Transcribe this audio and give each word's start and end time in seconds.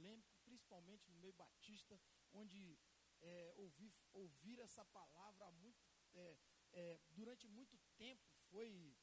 polêmico, 0.00 0.34
principalmente 0.44 1.10
no 1.10 1.18
meio 1.18 1.34
batista, 1.34 2.00
onde 2.32 2.78
é, 3.20 3.52
ouvir, 3.56 3.92
ouvir 4.14 4.58
essa 4.60 4.84
palavra 4.86 5.50
muito, 5.52 5.78
é, 6.14 6.38
é, 6.72 7.00
durante 7.10 7.46
muito 7.46 7.78
tempo 7.98 8.26
foi 8.48 8.96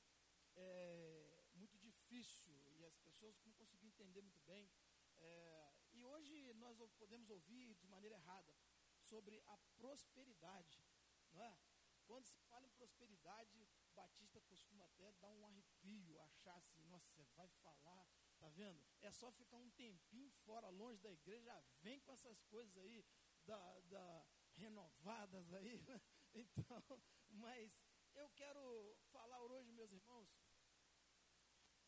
é, 0.55 1.43
muito 1.53 1.77
difícil 1.77 2.51
e 2.73 2.83
as 2.85 2.97
pessoas 2.97 3.39
não 3.45 3.53
conseguiam 3.53 3.89
entender 3.89 4.21
muito 4.21 4.41
bem. 4.41 4.69
É, 5.17 5.73
e 5.93 6.03
hoje 6.03 6.53
nós 6.55 6.79
podemos 6.93 7.29
ouvir 7.29 7.75
de 7.75 7.87
maneira 7.87 8.15
errada 8.15 8.53
sobre 8.99 9.39
a 9.45 9.57
prosperidade, 9.77 10.83
não 11.31 11.41
é? 11.41 11.57
Quando 12.05 12.25
se 12.25 12.39
fala 12.49 12.65
em 12.65 12.71
prosperidade, 12.71 13.67
Batista 13.93 14.39
costuma 14.41 14.85
até 14.85 15.11
dar 15.13 15.31
um 15.31 15.45
arrepio, 15.45 16.19
achar 16.21 16.55
assim, 16.55 16.81
nossa, 16.85 17.11
você 17.11 17.23
vai 17.35 17.49
falar, 17.61 18.07
tá 18.39 18.49
vendo? 18.49 18.81
É 19.01 19.11
só 19.11 19.31
ficar 19.31 19.57
um 19.57 19.69
tempinho 19.71 20.29
fora, 20.45 20.69
longe 20.69 21.01
da 21.01 21.11
igreja, 21.11 21.63
vem 21.81 21.99
com 21.99 22.11
essas 22.11 22.41
coisas 22.43 22.77
aí, 22.77 23.05
da, 23.45 23.79
da 23.81 24.27
renovadas 24.55 25.53
aí, 25.53 25.81
né? 25.87 26.01
Então, 26.33 27.01
mas 27.29 27.79
eu 28.15 28.29
quero 28.31 28.97
falar 29.11 29.41
hoje, 29.43 29.71
meus 29.71 29.91
irmãos, 29.91 30.29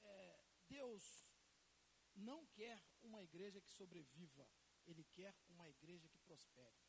é, 0.03 0.45
Deus 0.67 1.27
não 2.15 2.45
quer 2.47 2.81
uma 3.01 3.21
igreja 3.23 3.61
que 3.61 3.69
sobreviva, 3.69 4.47
Ele 4.85 5.03
quer 5.03 5.35
uma 5.47 5.69
igreja 5.69 6.07
que 6.09 6.19
prospere. 6.19 6.79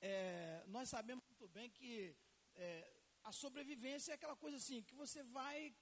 É, 0.00 0.64
nós 0.66 0.88
sabemos 0.88 1.24
muito 1.26 1.48
bem 1.48 1.70
que 1.70 2.16
é, 2.54 3.02
a 3.24 3.32
sobrevivência 3.32 4.12
é 4.12 4.14
aquela 4.14 4.36
coisa 4.36 4.56
assim, 4.56 4.82
que 4.82 4.94
você 4.94 5.22
vai 5.22 5.74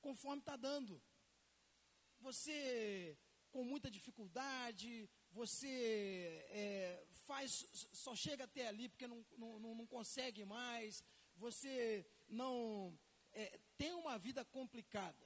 conforme 0.00 0.40
está 0.40 0.56
dando. 0.56 1.02
Você, 2.24 3.18
com 3.52 3.62
muita 3.62 3.90
dificuldade, 3.90 5.06
você 5.30 5.74
é, 6.48 7.04
faz, 7.26 7.66
só 7.92 8.16
chega 8.16 8.44
até 8.44 8.66
ali 8.66 8.88
porque 8.88 9.06
não, 9.06 9.22
não, 9.36 9.74
não 9.74 9.86
consegue 9.86 10.42
mais, 10.42 11.04
você 11.36 12.06
não 12.26 12.98
é, 13.30 13.60
tem 13.76 13.92
uma 13.92 14.16
vida 14.16 14.42
complicada. 14.42 15.22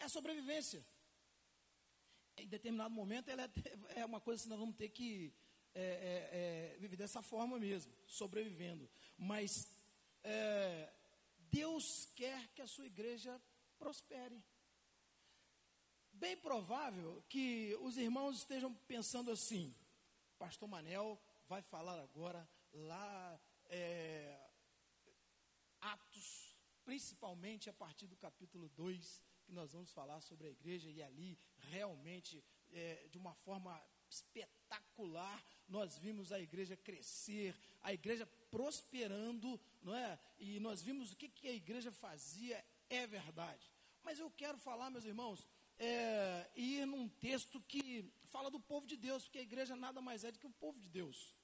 É 0.00 0.08
sobrevivência. 0.08 0.84
Em 2.36 2.48
determinado 2.48 2.92
momento, 2.92 3.28
ela 3.28 3.44
é, 3.44 4.00
é 4.00 4.04
uma 4.04 4.20
coisa 4.20 4.42
que 4.42 4.48
nós 4.48 4.58
vamos 4.58 4.76
ter 4.76 4.88
que 4.88 5.32
é, 5.72 5.82
é, 5.82 6.74
é 6.74 6.78
viver 6.80 6.96
dessa 6.96 7.22
forma 7.22 7.60
mesmo, 7.60 7.92
sobrevivendo. 8.08 8.90
Mas 9.16 9.72
Deus 11.48 12.06
quer 12.16 12.48
que 12.48 12.60
a 12.60 12.66
sua 12.66 12.86
igreja 12.86 13.40
prospere. 13.78 14.42
Bem 16.18 16.36
provável 16.36 17.22
que 17.28 17.78
os 17.80 17.96
irmãos 17.96 18.38
estejam 18.38 18.74
pensando 18.88 19.30
assim: 19.30 19.72
Pastor 20.36 20.68
Manel 20.68 21.16
vai 21.46 21.62
falar 21.62 21.96
agora 22.00 22.48
lá, 22.72 23.40
é, 23.66 24.36
Atos, 25.80 26.56
principalmente 26.84 27.70
a 27.70 27.72
partir 27.72 28.08
do 28.08 28.16
capítulo 28.16 28.68
2, 28.70 29.22
que 29.44 29.52
nós 29.52 29.70
vamos 29.70 29.92
falar 29.92 30.20
sobre 30.20 30.48
a 30.48 30.50
igreja, 30.50 30.90
e 30.90 31.00
ali 31.00 31.38
realmente, 31.70 32.44
é, 32.72 33.06
de 33.08 33.16
uma 33.16 33.34
forma 33.36 33.80
espetacular, 34.10 35.40
nós 35.68 35.96
vimos 35.98 36.32
a 36.32 36.40
igreja 36.40 36.76
crescer, 36.76 37.54
a 37.80 37.92
igreja 37.92 38.26
prosperando, 38.50 39.60
não 39.80 39.94
é? 39.94 40.18
E 40.36 40.58
nós 40.58 40.82
vimos 40.82 41.12
o 41.12 41.16
que, 41.16 41.28
que 41.28 41.46
a 41.46 41.54
igreja 41.54 41.92
fazia, 41.92 42.64
é 42.90 43.06
verdade. 43.06 43.70
Mas 44.02 44.18
eu 44.18 44.30
quero 44.32 44.58
falar, 44.58 44.90
meus 44.90 45.04
irmãos, 45.04 45.46
é, 45.78 46.50
ir 46.56 46.86
num 46.86 47.08
texto 47.08 47.60
que 47.60 48.10
fala 48.26 48.50
do 48.50 48.60
povo 48.60 48.86
de 48.86 48.96
Deus, 48.96 49.24
porque 49.24 49.38
a 49.38 49.42
igreja 49.42 49.76
nada 49.76 50.00
mais 50.00 50.24
é 50.24 50.32
do 50.32 50.38
que 50.38 50.46
o 50.46 50.58
povo 50.64 50.78
de 50.78 50.88
Deus. 50.88 51.34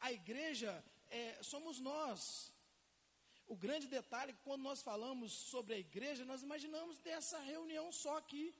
A 0.00 0.12
igreja 0.12 0.84
é, 1.10 1.38
somos 1.42 1.80
nós. 1.80 2.52
O 3.46 3.56
grande 3.56 3.86
detalhe 3.86 4.30
é 4.30 4.34
que 4.34 4.42
quando 4.42 4.62
nós 4.62 4.82
falamos 4.82 5.32
sobre 5.32 5.74
a 5.74 5.78
igreja, 5.78 6.24
nós 6.24 6.42
imaginamos 6.42 6.98
dessa 6.98 7.38
reunião 7.38 7.92
só 7.92 8.16
aqui. 8.18 8.54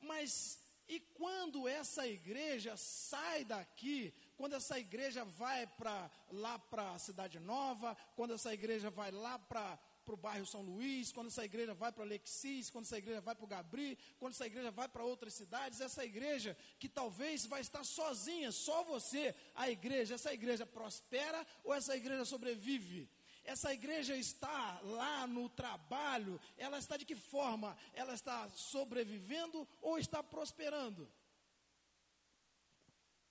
Mas 0.00 0.60
e 0.88 0.98
quando 0.98 1.68
essa 1.68 2.06
igreja 2.06 2.76
sai 2.76 3.44
daqui, 3.44 4.12
quando 4.36 4.54
essa 4.54 4.78
igreja 4.78 5.24
vai 5.24 5.66
para 5.66 6.10
lá 6.30 6.58
para 6.58 6.92
a 6.92 6.98
Cidade 6.98 7.38
Nova, 7.38 7.96
quando 8.16 8.34
essa 8.34 8.52
igreja 8.52 8.90
vai 8.90 9.10
lá 9.12 9.38
para 9.38 9.78
o 10.06 10.16
bairro 10.16 10.46
São 10.46 10.62
Luís, 10.62 11.12
quando 11.12 11.28
essa 11.28 11.44
igreja 11.44 11.74
vai 11.74 11.92
para 11.92 12.04
Alexis, 12.04 12.70
quando 12.70 12.84
essa 12.84 12.98
igreja 12.98 13.20
vai 13.20 13.34
para 13.34 13.44
o 13.44 13.48
Gabri, 13.48 13.98
quando 14.18 14.32
essa 14.32 14.46
igreja 14.46 14.70
vai 14.70 14.88
para 14.88 15.04
outras 15.04 15.34
cidades, 15.34 15.80
essa 15.80 16.04
igreja 16.04 16.56
que 16.78 16.88
talvez 16.88 17.46
vai 17.46 17.60
estar 17.60 17.84
sozinha, 17.84 18.50
só 18.50 18.82
você, 18.84 19.34
a 19.54 19.70
igreja, 19.70 20.14
essa 20.14 20.32
igreja 20.32 20.66
prospera 20.66 21.46
ou 21.62 21.74
essa 21.74 21.96
igreja 21.96 22.24
sobrevive? 22.24 23.08
Essa 23.44 23.72
igreja 23.72 24.16
está 24.16 24.80
lá 24.82 25.26
no 25.26 25.48
trabalho, 25.48 26.40
ela 26.56 26.78
está 26.78 26.96
de 26.96 27.04
que 27.04 27.16
forma? 27.16 27.76
Ela 27.92 28.14
está 28.14 28.48
sobrevivendo 28.50 29.66
ou 29.80 29.98
está 29.98 30.22
prosperando? 30.22 31.10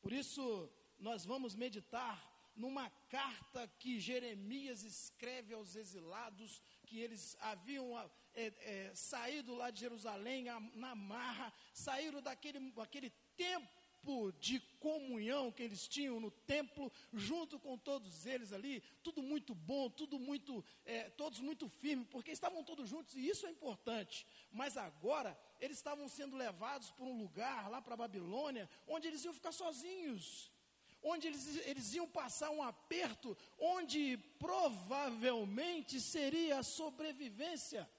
Por 0.02 0.12
isso, 0.12 0.70
nós 0.98 1.26
vamos 1.26 1.56
meditar 1.56 2.29
numa 2.60 2.90
carta 3.10 3.66
que 3.80 4.00
Jeremias 4.00 4.84
escreve 4.84 5.54
aos 5.54 5.78
exilados, 5.78 6.62
que 6.86 7.00
eles 7.00 7.38
haviam 7.40 7.98
é, 7.98 8.08
é, 8.36 8.92
saído 8.94 9.56
lá 9.56 9.72
de 9.72 9.80
Jerusalém 9.80 10.46
na 10.76 10.94
marra, 10.94 11.54
saíram 11.74 12.22
daquele, 12.22 12.60
daquele 12.72 13.12
tempo 13.38 13.80
de 14.40 14.60
comunhão 14.80 15.52
que 15.52 15.64
eles 15.64 15.88
tinham 15.88 16.20
no 16.20 16.32
templo, 16.32 16.92
junto 17.14 17.58
com 17.60 17.78
todos 17.78 18.26
eles 18.26 18.52
ali, 18.52 18.82
tudo 19.04 19.22
muito 19.22 19.54
bom, 19.56 19.90
tudo 19.90 20.20
muito, 20.20 20.64
é, 20.86 21.10
todos 21.12 21.40
muito 21.40 21.70
firmes, 21.70 22.08
porque 22.10 22.32
estavam 22.32 22.64
todos 22.64 22.90
juntos 22.90 23.16
e 23.16 23.28
isso 23.28 23.48
é 23.48 23.52
importante. 23.52 24.28
Mas 24.52 24.76
agora 24.76 25.38
eles 25.62 25.78
estavam 25.78 26.10
sendo 26.10 26.36
levados 26.36 26.92
para 26.92 27.06
um 27.06 27.18
lugar 27.18 27.70
lá 27.70 27.82
para 27.82 27.94
a 27.94 27.98
Babilônia, 27.98 28.70
onde 28.88 29.08
eles 29.08 29.24
iam 29.24 29.34
ficar 29.34 29.52
sozinhos, 29.52 30.52
onde 31.02 31.28
eles, 31.28 31.58
eles 31.66 31.94
iam 31.94 32.08
passar 32.08 32.50
um 32.50 32.62
aperto, 32.62 33.38
onde 33.58 34.18
provavelmente 34.38 36.00
seria 36.00 36.60
a 36.60 36.64
sobrevivência. 36.64 37.90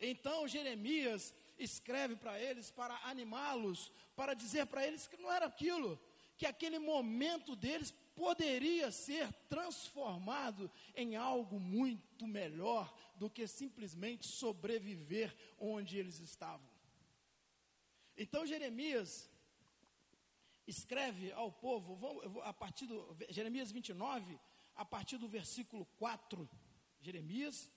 Então 0.00 0.48
Jeremias 0.48 1.32
escreve 1.58 2.16
para 2.16 2.40
eles 2.40 2.70
para 2.70 2.94
animá-los, 3.04 3.92
para 4.16 4.34
dizer 4.34 4.66
para 4.66 4.86
eles 4.86 5.06
que 5.06 5.16
não 5.16 5.30
era 5.30 5.46
aquilo, 5.46 5.98
que 6.36 6.46
aquele 6.46 6.78
momento 6.78 7.54
deles 7.54 7.94
poderia 8.14 8.90
ser 8.90 9.32
transformado 9.48 10.70
em 10.94 11.16
algo 11.16 11.58
muito 11.58 12.26
melhor 12.26 12.92
do 13.14 13.30
que 13.30 13.46
simplesmente 13.46 14.26
sobreviver 14.26 15.34
onde 15.58 15.96
eles 15.98 16.18
estavam. 16.18 16.68
Então 18.16 18.44
Jeremias 18.44 19.30
escreve 20.66 21.32
ao 21.32 21.50
povo, 21.52 21.98
a 22.42 22.52
partir 22.52 22.86
do 22.86 23.16
Jeremias 23.28 23.70
29, 23.70 24.38
a 24.74 24.84
partir 24.84 25.18
do 25.18 25.28
versículo 25.28 25.84
4, 25.98 26.48
Jeremias, 27.00 27.70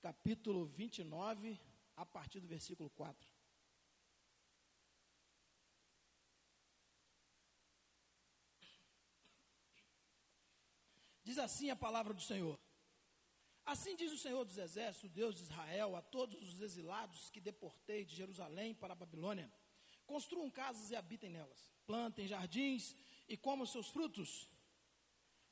capítulo 0.00 0.66
29, 0.66 1.58
a 1.96 2.06
partir 2.06 2.40
do 2.40 2.46
versículo 2.46 2.90
4. 2.90 3.28
Diz 11.22 11.38
assim 11.38 11.70
a 11.70 11.76
palavra 11.76 12.12
do 12.12 12.20
Senhor. 12.20 12.58
Assim 13.64 13.94
diz 13.94 14.10
o 14.12 14.18
Senhor 14.18 14.44
dos 14.44 14.58
Exércitos, 14.58 15.10
Deus 15.10 15.36
de 15.36 15.42
Israel, 15.44 15.94
a 15.94 16.02
todos 16.02 16.34
os 16.42 16.60
exilados 16.60 17.30
que 17.30 17.40
deportei 17.40 18.04
de 18.04 18.16
Jerusalém 18.16 18.74
para 18.74 18.94
a 18.94 18.96
Babilônia: 18.96 19.48
construam 20.10 20.50
casas 20.50 20.90
e 20.90 20.96
habitem 20.96 21.30
nelas, 21.30 21.60
plantem 21.86 22.26
jardins 22.26 22.96
e 23.28 23.36
comam 23.36 23.64
seus 23.64 23.88
frutos. 23.94 24.30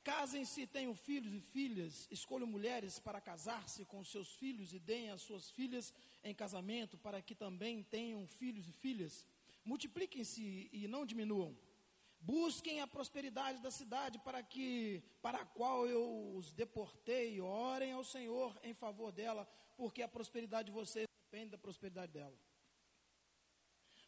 Casem-se 0.03 0.61
e 0.63 0.67
tenham 0.67 0.93
filhos 0.93 1.33
e 1.33 1.39
filhas, 1.39 2.07
escolham 2.11 2.47
mulheres 2.55 2.99
para 2.99 3.21
casar-se 3.21 3.85
com 3.85 4.03
seus 4.03 4.33
filhos 4.33 4.73
e 4.73 4.79
deem 4.79 5.11
as 5.11 5.21
suas 5.21 5.49
filhas 5.49 5.93
em 6.25 6.35
casamento 6.35 6.97
para 6.97 7.21
que 7.21 7.33
também 7.33 7.83
tenham 7.83 8.27
filhos 8.27 8.67
e 8.67 8.73
filhas. 8.73 9.25
Multipliquem-se 9.63 10.69
e 10.73 10.87
não 10.89 11.05
diminuam. 11.05 11.57
Busquem 12.19 12.81
a 12.81 12.87
prosperidade 12.87 13.61
da 13.61 13.71
cidade 13.71 14.19
para 14.19 14.43
que 14.43 15.01
para 15.21 15.39
a 15.39 15.45
qual 15.45 15.87
eu 15.87 16.33
os 16.35 16.51
deportei, 16.51 17.39
orem 17.39 17.93
ao 17.93 18.03
Senhor 18.03 18.59
em 18.61 18.73
favor 18.73 19.09
dela, 19.13 19.47
porque 19.77 20.01
a 20.01 20.07
prosperidade 20.07 20.65
de 20.65 20.77
vocês 20.81 21.07
depende 21.31 21.51
da 21.51 21.57
prosperidade 21.57 22.11
dela. 22.11 22.37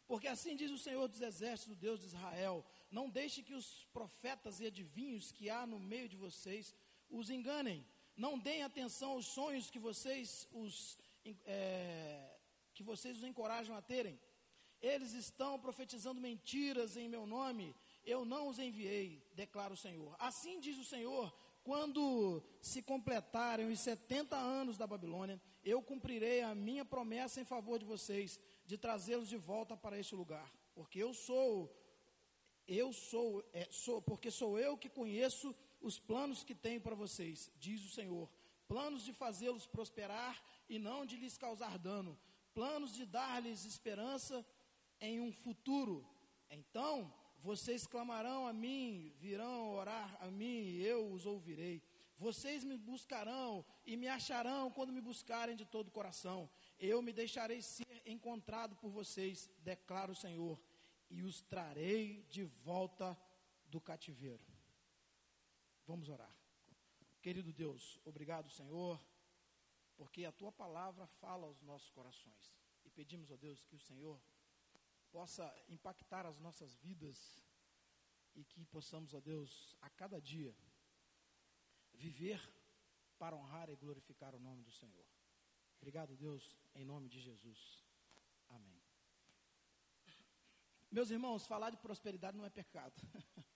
Porque 0.06 0.28
assim 0.28 0.54
diz 0.56 0.70
o 0.70 0.78
Senhor 0.78 1.08
dos 1.08 1.20
Exércitos, 1.20 1.72
o 1.72 1.80
Deus 1.80 2.00
de 2.00 2.06
Israel: 2.06 2.64
Não 2.90 3.08
deixe 3.08 3.42
que 3.42 3.54
os 3.54 3.84
profetas 3.92 4.60
e 4.60 4.66
adivinhos 4.66 5.32
que 5.32 5.48
há 5.48 5.66
no 5.66 5.78
meio 5.78 6.08
de 6.08 6.16
vocês 6.16 6.74
os 7.10 7.30
enganem. 7.30 7.86
Não 8.16 8.38
deem 8.38 8.62
atenção 8.62 9.12
aos 9.12 9.26
sonhos 9.26 9.70
que 9.70 9.78
vocês 9.78 10.46
os, 10.52 10.98
é, 11.44 12.36
que 12.74 12.82
vocês 12.82 13.18
os 13.18 13.24
encorajam 13.24 13.74
a 13.76 13.82
terem 13.82 14.18
Eles 14.80 15.12
estão 15.12 15.58
profetizando 15.58 16.20
mentiras 16.20 16.96
em 16.96 17.08
meu 17.08 17.24
nome. 17.26 17.74
Eu 18.04 18.24
não 18.24 18.48
os 18.48 18.58
enviei, 18.58 19.24
declara 19.34 19.72
o 19.72 19.76
Senhor. 19.76 20.14
Assim 20.18 20.58
diz 20.58 20.76
o 20.76 20.84
Senhor: 20.84 21.32
quando 21.62 22.42
se 22.60 22.82
completarem 22.82 23.70
os 23.70 23.78
70 23.80 24.36
anos 24.36 24.76
da 24.76 24.86
Babilônia, 24.86 25.40
eu 25.64 25.80
cumprirei 25.80 26.42
a 26.42 26.54
minha 26.54 26.84
promessa 26.84 27.40
em 27.40 27.44
favor 27.44 27.78
de 27.78 27.84
vocês, 27.84 28.40
de 28.72 28.78
trazê-los 28.78 29.28
de 29.28 29.36
volta 29.36 29.76
para 29.76 29.98
este 29.98 30.14
lugar. 30.14 30.50
Porque 30.74 30.98
eu 30.98 31.12
sou, 31.12 31.70
eu 32.66 32.90
sou, 32.90 33.44
é, 33.52 33.68
sou, 33.70 34.00
porque 34.00 34.30
sou 34.30 34.58
eu 34.58 34.78
que 34.78 34.88
conheço 34.88 35.54
os 35.88 35.98
planos 35.98 36.42
que 36.42 36.54
tenho 36.54 36.80
para 36.80 36.94
vocês, 36.94 37.52
diz 37.58 37.84
o 37.84 37.90
Senhor. 37.90 38.26
Planos 38.66 39.04
de 39.04 39.12
fazê-los 39.12 39.66
prosperar 39.66 40.42
e 40.70 40.78
não 40.78 41.04
de 41.04 41.16
lhes 41.16 41.36
causar 41.36 41.78
dano. 41.78 42.18
Planos 42.54 42.94
de 42.94 43.04
dar-lhes 43.04 43.66
esperança 43.66 44.42
em 44.98 45.20
um 45.20 45.30
futuro. 45.30 46.08
Então, 46.48 47.12
vocês 47.40 47.86
clamarão 47.86 48.46
a 48.46 48.54
mim, 48.54 49.12
virão 49.18 49.74
orar 49.74 50.16
a 50.18 50.30
mim, 50.30 50.60
e 50.62 50.82
eu 50.82 51.12
os 51.12 51.26
ouvirei. 51.26 51.82
Vocês 52.16 52.64
me 52.64 52.78
buscarão 52.78 53.66
e 53.84 53.96
me 53.96 54.08
acharão 54.08 54.70
quando 54.70 54.92
me 54.92 55.00
buscarem 55.00 55.56
de 55.56 55.66
todo 55.66 55.88
o 55.88 55.96
coração. 55.98 56.48
Eu 56.84 57.00
me 57.00 57.12
deixarei 57.12 57.62
ser 57.62 58.02
encontrado 58.04 58.74
por 58.74 58.90
vocês, 58.90 59.48
declara 59.60 60.10
o 60.10 60.16
Senhor, 60.16 60.60
e 61.08 61.22
os 61.22 61.40
trarei 61.40 62.24
de 62.24 62.42
volta 62.42 63.16
do 63.66 63.80
cativeiro. 63.80 64.44
Vamos 65.86 66.08
orar. 66.08 66.36
Querido 67.20 67.52
Deus, 67.52 68.00
obrigado, 68.04 68.50
Senhor, 68.50 69.00
porque 69.96 70.24
a 70.24 70.32
tua 70.32 70.50
palavra 70.50 71.06
fala 71.06 71.46
aos 71.46 71.62
nossos 71.62 71.88
corações. 71.90 72.52
E 72.84 72.90
pedimos, 72.90 73.30
ó 73.30 73.36
Deus, 73.36 73.64
que 73.64 73.76
o 73.76 73.80
Senhor 73.80 74.20
possa 75.12 75.54
impactar 75.68 76.26
as 76.26 76.40
nossas 76.40 76.74
vidas 76.74 77.40
e 78.34 78.42
que 78.42 78.64
possamos, 78.64 79.14
ó 79.14 79.20
Deus, 79.20 79.76
a 79.80 79.88
cada 79.88 80.20
dia 80.20 80.52
viver 81.94 82.40
para 83.20 83.36
honrar 83.36 83.70
e 83.70 83.76
glorificar 83.76 84.34
o 84.34 84.40
nome 84.40 84.64
do 84.64 84.72
Senhor. 84.72 85.21
Obrigado, 85.82 86.16
Deus, 86.16 86.56
em 86.76 86.84
nome 86.84 87.08
de 87.08 87.20
Jesus. 87.20 87.84
Amém. 88.48 88.80
Meus 90.88 91.10
irmãos, 91.10 91.44
falar 91.44 91.70
de 91.70 91.76
prosperidade 91.76 92.36
não 92.36 92.46
é 92.46 92.50
pecado. 92.50 92.94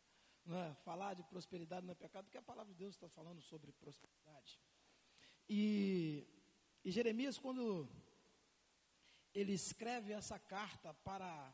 Não 0.44 0.58
é? 0.58 0.74
Falar 0.76 1.14
de 1.14 1.24
prosperidade 1.24 1.84
não 1.84 1.90
é 1.90 1.96
pecado, 1.96 2.26
porque 2.26 2.38
a 2.38 2.42
palavra 2.42 2.72
de 2.72 2.78
Deus 2.78 2.94
está 2.94 3.08
falando 3.08 3.42
sobre 3.42 3.72
prosperidade. 3.72 4.60
E, 5.48 6.24
e 6.84 6.90
Jeremias, 6.92 7.36
quando 7.36 7.88
ele 9.34 9.52
escreve 9.52 10.12
essa 10.12 10.38
carta 10.38 10.94
para, 10.94 11.52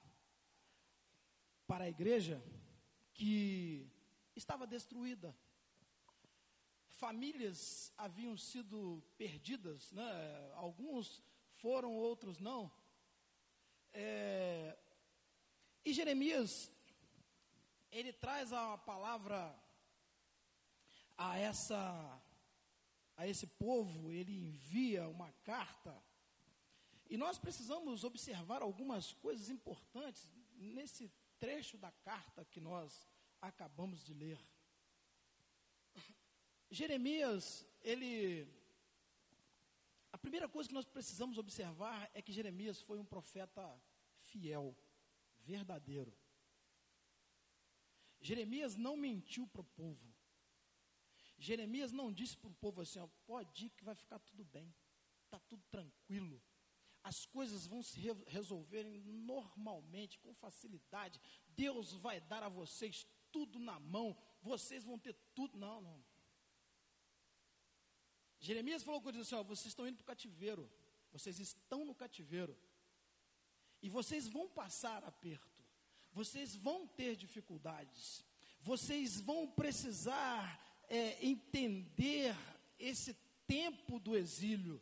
para 1.66 1.84
a 1.84 1.88
igreja 1.88 2.44
que 3.14 3.90
estava 4.36 4.66
destruída, 4.66 5.34
famílias 7.02 7.92
haviam 7.98 8.36
sido 8.36 9.02
perdidas, 9.18 9.90
né? 9.90 10.52
alguns 10.54 11.20
foram, 11.56 11.92
outros 11.92 12.38
não. 12.38 12.70
É, 13.92 14.78
e 15.84 15.92
Jeremias 15.92 16.70
ele 17.90 18.12
traz 18.12 18.52
a 18.52 18.78
palavra 18.78 19.52
a 21.18 21.36
essa 21.36 22.22
a 23.16 23.26
esse 23.26 23.48
povo, 23.48 24.12
ele 24.12 24.32
envia 24.38 25.08
uma 25.08 25.32
carta. 25.42 26.00
E 27.10 27.16
nós 27.16 27.36
precisamos 27.36 28.04
observar 28.04 28.62
algumas 28.62 29.12
coisas 29.14 29.50
importantes 29.50 30.32
nesse 30.54 31.12
trecho 31.40 31.76
da 31.76 31.90
carta 31.90 32.44
que 32.44 32.60
nós 32.60 33.08
acabamos 33.40 34.04
de 34.04 34.14
ler. 34.14 34.38
Jeremias, 36.72 37.66
ele 37.82 38.48
a 40.10 40.16
primeira 40.16 40.48
coisa 40.48 40.68
que 40.68 40.74
nós 40.74 40.86
precisamos 40.86 41.36
observar 41.36 42.10
é 42.14 42.22
que 42.22 42.32
Jeremias 42.32 42.80
foi 42.80 42.98
um 42.98 43.04
profeta 43.04 43.62
fiel, 44.20 44.74
verdadeiro. 45.40 46.16
Jeremias 48.22 48.74
não 48.74 48.96
mentiu 48.96 49.46
para 49.46 49.60
o 49.60 49.64
povo. 49.64 50.14
Jeremias 51.36 51.92
não 51.92 52.10
disse 52.10 52.38
para 52.38 52.48
o 52.48 52.54
povo 52.54 52.80
assim: 52.80 53.00
ó, 53.00 53.06
pode 53.26 53.66
ir 53.66 53.70
que 53.70 53.84
vai 53.84 53.94
ficar 53.94 54.18
tudo 54.20 54.42
bem, 54.42 54.74
está 55.24 55.38
tudo 55.40 55.62
tranquilo. 55.70 56.42
As 57.02 57.26
coisas 57.26 57.66
vão 57.66 57.82
se 57.82 58.00
re 58.00 58.14
resolverem 58.28 59.02
normalmente, 59.02 60.18
com 60.20 60.32
facilidade. 60.32 61.20
Deus 61.48 61.92
vai 61.92 62.18
dar 62.18 62.42
a 62.42 62.48
vocês 62.48 63.06
tudo 63.30 63.58
na 63.58 63.78
mão, 63.78 64.16
vocês 64.40 64.84
vão 64.84 64.98
ter 64.98 65.14
tudo. 65.34 65.58
Não, 65.58 65.82
não. 65.82 66.11
Jeremias 68.42 68.82
falou 68.82 69.00
com 69.00 69.08
eles 69.08 69.22
assim: 69.22 69.36
ó, 69.36 69.42
vocês 69.42 69.66
estão 69.66 69.86
indo 69.86 69.96
para 69.96 70.02
o 70.02 70.06
cativeiro, 70.06 70.70
vocês 71.12 71.38
estão 71.38 71.84
no 71.84 71.94
cativeiro, 71.94 72.58
e 73.80 73.88
vocês 73.88 74.28
vão 74.28 74.48
passar 74.48 75.02
aperto. 75.04 75.62
Vocês 76.12 76.54
vão 76.54 76.86
ter 76.86 77.16
dificuldades, 77.16 78.22
vocês 78.60 79.18
vão 79.18 79.48
precisar 79.48 80.60
é, 80.86 81.24
entender 81.24 82.36
esse 82.78 83.14
tempo 83.46 83.98
do 83.98 84.14
exílio. 84.14 84.78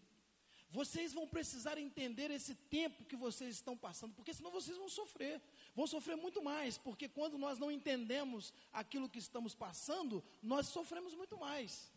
Vocês 0.73 1.13
vão 1.13 1.27
precisar 1.27 1.79
entender 1.79 2.31
esse 2.31 2.55
tempo 2.55 3.05
que 3.05 3.17
vocês 3.17 3.57
estão 3.57 3.77
passando, 3.77 4.15
porque 4.15 4.33
senão 4.33 4.53
vocês 4.53 4.77
vão 4.77 4.89
sofrer, 4.89 5.41
vão 5.75 5.87
sofrer 5.87 6.17
muito 6.17 6.41
mais, 6.41 6.79
porque 6.79 7.09
quando 7.09 7.37
nós 7.37 7.59
não 7.59 7.73
entendemos 7.73 8.55
aquilo 8.73 9.09
que 9.09 9.19
estamos 9.19 9.53
passando, 9.53 10.23
nós 10.41 10.69
sofremos 10.69 11.13
muito 11.13 11.37
mais. 11.37 11.93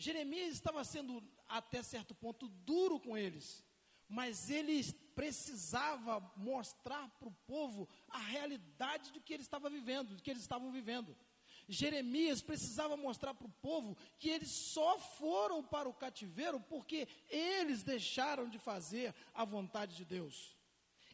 Jeremias 0.00 0.54
estava 0.54 0.82
sendo 0.82 1.22
até 1.46 1.82
certo 1.82 2.14
ponto 2.14 2.48
duro 2.48 2.98
com 2.98 3.18
eles, 3.18 3.62
mas 4.08 4.48
ele 4.48 4.82
precisava 5.14 6.20
mostrar 6.36 7.06
para 7.18 7.28
o 7.28 7.36
povo 7.46 7.86
a 8.08 8.18
realidade 8.18 9.12
do 9.12 9.20
que 9.20 9.34
ele 9.34 9.42
estava 9.42 9.68
vivendo, 9.68 10.16
do 10.16 10.22
que 10.22 10.30
eles 10.30 10.42
estavam 10.42 10.72
vivendo. 10.72 11.14
Jeremias 11.68 12.40
precisava 12.42 12.96
mostrar 12.96 13.34
para 13.34 13.46
o 13.46 13.56
povo 13.60 13.96
que 14.18 14.30
eles 14.30 14.50
só 14.50 14.98
foram 14.98 15.62
para 15.62 15.88
o 15.88 15.94
cativeiro 15.94 16.58
porque 16.60 17.06
eles 17.28 17.82
deixaram 17.82 18.48
de 18.48 18.58
fazer 18.58 19.14
a 19.34 19.44
vontade 19.44 19.94
de 19.94 20.04
Deus. 20.04 20.56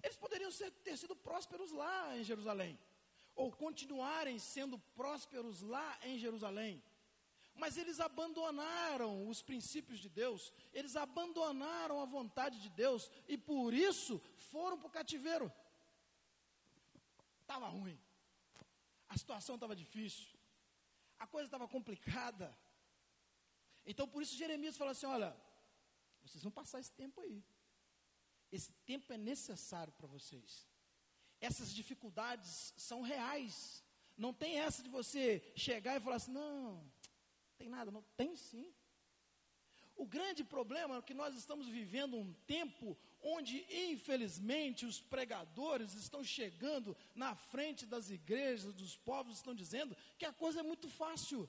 Eles 0.03 0.17
poderiam 0.17 0.53
ser, 0.53 0.71
ter 0.71 0.97
sido 0.97 1.17
prósperos 1.17 1.73
lá 1.73 2.17
em 2.17 2.23
Jerusalém, 2.23 2.79
ou 3.35 3.51
continuarem 3.51 4.39
sendo 4.39 4.79
prósperos 4.79 5.61
lá 5.61 5.99
em 6.05 6.19
Jerusalém. 6.19 6.81
Mas 7.57 7.77
eles 7.77 8.01
abandonaram 8.01 9.29
os 9.29 9.41
princípios 9.43 9.99
de 9.99 10.09
Deus, 10.09 10.53
eles 10.73 10.95
abandonaram 10.95 12.01
a 12.01 12.05
vontade 12.05 12.61
de 12.61 12.69
Deus 12.69 13.11
e 13.27 13.39
por 13.39 13.73
isso 13.73 14.21
foram 14.51 14.79
para 14.79 14.89
o 14.89 14.91
cativeiro. 14.91 15.51
Estava 17.41 17.67
ruim, 17.69 17.99
a 19.09 19.17
situação 19.17 19.55
estava 19.55 19.75
difícil, 19.75 20.37
a 21.19 21.27
coisa 21.27 21.47
estava 21.47 21.67
complicada. 21.67 22.55
Então 23.87 24.07
por 24.07 24.23
isso 24.23 24.37
Jeremias 24.37 24.77
falou 24.77 24.93
assim: 24.93 25.07
olha, 25.07 25.35
vocês 26.23 26.43
vão 26.43 26.53
passar 26.53 26.81
esse 26.81 26.93
tempo 26.93 27.21
aí. 27.21 27.43
Esse 28.53 28.73
tempo 28.85 29.13
é 29.13 29.19
necessário 29.19 29.93
para 29.93 30.07
vocês. 30.07 30.67
Essas 31.41 31.75
dificuldades 31.75 32.75
são 32.77 33.01
reais. 33.03 33.85
Não 34.17 34.33
tem 34.33 34.59
essa 34.59 34.83
de 34.83 34.89
você 34.89 35.53
chegar 35.55 35.97
e 35.97 36.01
falar 36.01 36.17
assim: 36.17 36.33
não, 36.33 36.85
tem 37.59 37.69
nada, 37.69 37.91
não 37.91 38.05
tem 38.17 38.37
sim. 38.37 38.73
O 39.97 40.05
grande 40.05 40.45
problema 40.45 40.97
é 40.97 41.03
que 41.03 41.15
nós 41.15 41.35
estamos 41.35 41.67
vivendo 41.67 42.19
um 42.19 42.33
tempo 42.47 42.97
onde, 43.23 43.67
infelizmente, 43.91 44.85
os 44.85 45.01
pregadores 45.01 45.95
estão 45.95 46.23
chegando 46.23 46.95
na 47.15 47.35
frente 47.35 47.87
das 47.87 48.11
igrejas, 48.11 48.75
dos 48.75 48.97
povos, 48.97 49.37
estão 49.37 49.55
dizendo 49.55 49.97
que 50.19 50.27
a 50.27 50.33
coisa 50.33 50.61
é 50.61 50.63
muito 50.63 50.89
fácil. 50.89 51.49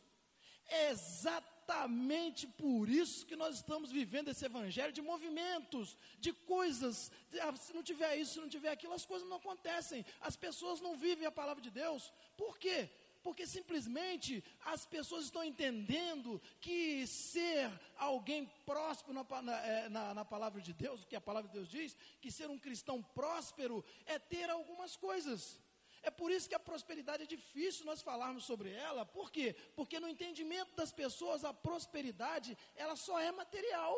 É 0.69 0.89
exatamente 0.89 2.47
por 2.47 2.89
isso 2.89 3.25
que 3.25 3.35
nós 3.35 3.55
estamos 3.55 3.91
vivendo 3.91 4.29
esse 4.29 4.45
evangelho 4.45 4.93
de 4.93 5.01
movimentos, 5.01 5.97
de 6.19 6.31
coisas. 6.31 7.11
Ah, 7.41 7.55
se 7.55 7.73
não 7.73 7.83
tiver 7.83 8.15
isso, 8.17 8.33
se 8.33 8.39
não 8.39 8.49
tiver 8.49 8.71
aquilo, 8.71 8.93
as 8.93 9.05
coisas 9.05 9.27
não 9.27 9.37
acontecem. 9.37 10.05
As 10.21 10.35
pessoas 10.35 10.79
não 10.79 10.95
vivem 10.95 11.25
a 11.25 11.31
palavra 11.31 11.61
de 11.61 11.69
Deus. 11.69 12.11
Por 12.37 12.57
quê? 12.57 12.89
Porque 13.27 13.45
simplesmente 13.45 14.41
as 14.73 14.85
pessoas 14.85 15.25
estão 15.25 15.43
entendendo 15.43 16.41
que 16.61 17.05
ser 17.05 17.69
alguém 17.97 18.45
próspero 18.65 19.11
na, 19.11 19.41
na, 19.41 19.57
é, 19.65 19.89
na, 19.89 20.13
na, 20.13 20.23
palavra 20.23 20.61
de 20.61 20.71
Deus, 20.71 21.03
o 21.03 21.07
que 21.07 21.13
a 21.13 21.19
palavra 21.19 21.49
de 21.49 21.57
Deus 21.57 21.67
diz, 21.67 21.97
que 22.21 22.31
ser 22.31 22.49
um 22.49 22.57
cristão 22.57 23.03
próspero 23.03 23.83
é 24.05 24.17
ter 24.17 24.49
algumas 24.49 24.95
coisas. 24.95 25.59
É 26.01 26.09
por 26.09 26.31
isso 26.31 26.47
que 26.47 26.55
a 26.55 26.67
prosperidade 26.69 27.23
é 27.23 27.25
difícil 27.25 27.85
nós 27.85 28.01
falarmos 28.01 28.45
sobre 28.45 28.71
ela, 28.71 29.05
por 29.05 29.29
quê? 29.29 29.53
Porque 29.75 29.99
no 29.99 30.07
entendimento 30.07 30.73
das 30.73 30.93
pessoas 30.93 31.43
a 31.43 31.53
prosperidade, 31.53 32.57
ela 32.77 32.95
só 32.95 33.19
é 33.19 33.29
material. 33.29 33.93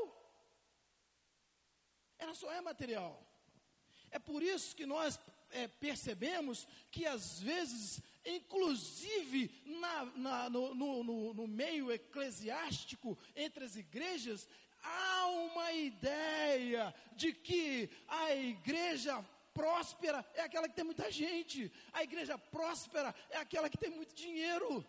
Ela 2.18 2.34
só 2.34 2.52
é 2.52 2.62
material. 2.62 3.24
É 4.10 4.18
por 4.18 4.42
isso 4.42 4.76
que 4.76 4.88
nós 4.88 5.20
é, 5.51 5.68
percebemos 5.68 6.68
que 6.91 7.06
às 7.06 7.39
vezes, 7.39 8.01
inclusive 8.25 9.51
na, 9.65 10.06
na, 10.15 10.50
no, 10.50 10.74
no, 10.74 11.34
no 11.34 11.48
meio 11.48 11.91
eclesiástico, 11.91 13.18
entre 13.36 13.63
as 13.63 13.75
igrejas, 13.75 14.48
há 14.82 15.27
uma 15.27 15.72
ideia 15.72 16.94
de 17.15 17.34
que 17.34 17.89
a 18.08 18.36
igreja 18.36 19.24
próspera 19.53 20.25
é 20.34 20.41
aquela 20.41 20.70
que 20.70 20.75
tem 20.75 20.86
muita 20.86 21.12
gente, 21.12 21.72
a 21.91 22.03
igreja 22.03 22.38
próspera 22.38 23.13
é 23.29 23.38
aquela 23.38 23.70
que 23.70 23.77
tem 23.77 23.89
muito 23.89 24.13
dinheiro. 24.13 24.86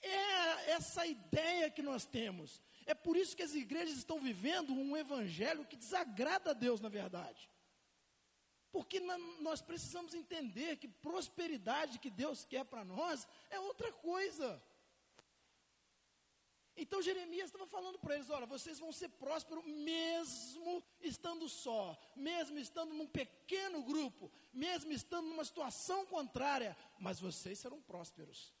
É 0.00 0.70
essa 0.72 1.04
ideia 1.06 1.70
que 1.70 1.82
nós 1.82 2.04
temos. 2.04 2.62
É 2.86 2.94
por 2.94 3.16
isso 3.16 3.36
que 3.36 3.42
as 3.42 3.54
igrejas 3.54 3.96
estão 3.98 4.20
vivendo 4.20 4.72
um 4.72 4.96
evangelho 4.96 5.66
que 5.66 5.76
desagrada 5.76 6.50
a 6.50 6.54
Deus, 6.54 6.80
na 6.80 6.88
verdade. 6.88 7.48
Porque 8.78 9.00
nós 9.40 9.60
precisamos 9.60 10.14
entender 10.14 10.76
que 10.76 10.86
prosperidade 10.86 11.98
que 11.98 12.08
Deus 12.08 12.44
quer 12.44 12.64
para 12.64 12.84
nós 12.84 13.26
é 13.50 13.58
outra 13.58 13.90
coisa. 13.92 14.62
Então 16.76 17.02
Jeremias 17.02 17.46
estava 17.46 17.66
falando 17.66 17.98
para 17.98 18.14
eles: 18.14 18.30
olha, 18.30 18.46
vocês 18.46 18.78
vão 18.78 18.92
ser 18.92 19.08
prósperos 19.08 19.64
mesmo 19.64 20.80
estando 21.00 21.48
só, 21.48 21.98
mesmo 22.14 22.56
estando 22.56 22.94
num 22.94 23.08
pequeno 23.08 23.82
grupo, 23.82 24.30
mesmo 24.52 24.92
estando 24.92 25.26
numa 25.26 25.44
situação 25.44 26.06
contrária, 26.06 26.76
mas 27.00 27.18
vocês 27.18 27.58
serão 27.58 27.82
prósperos. 27.82 28.54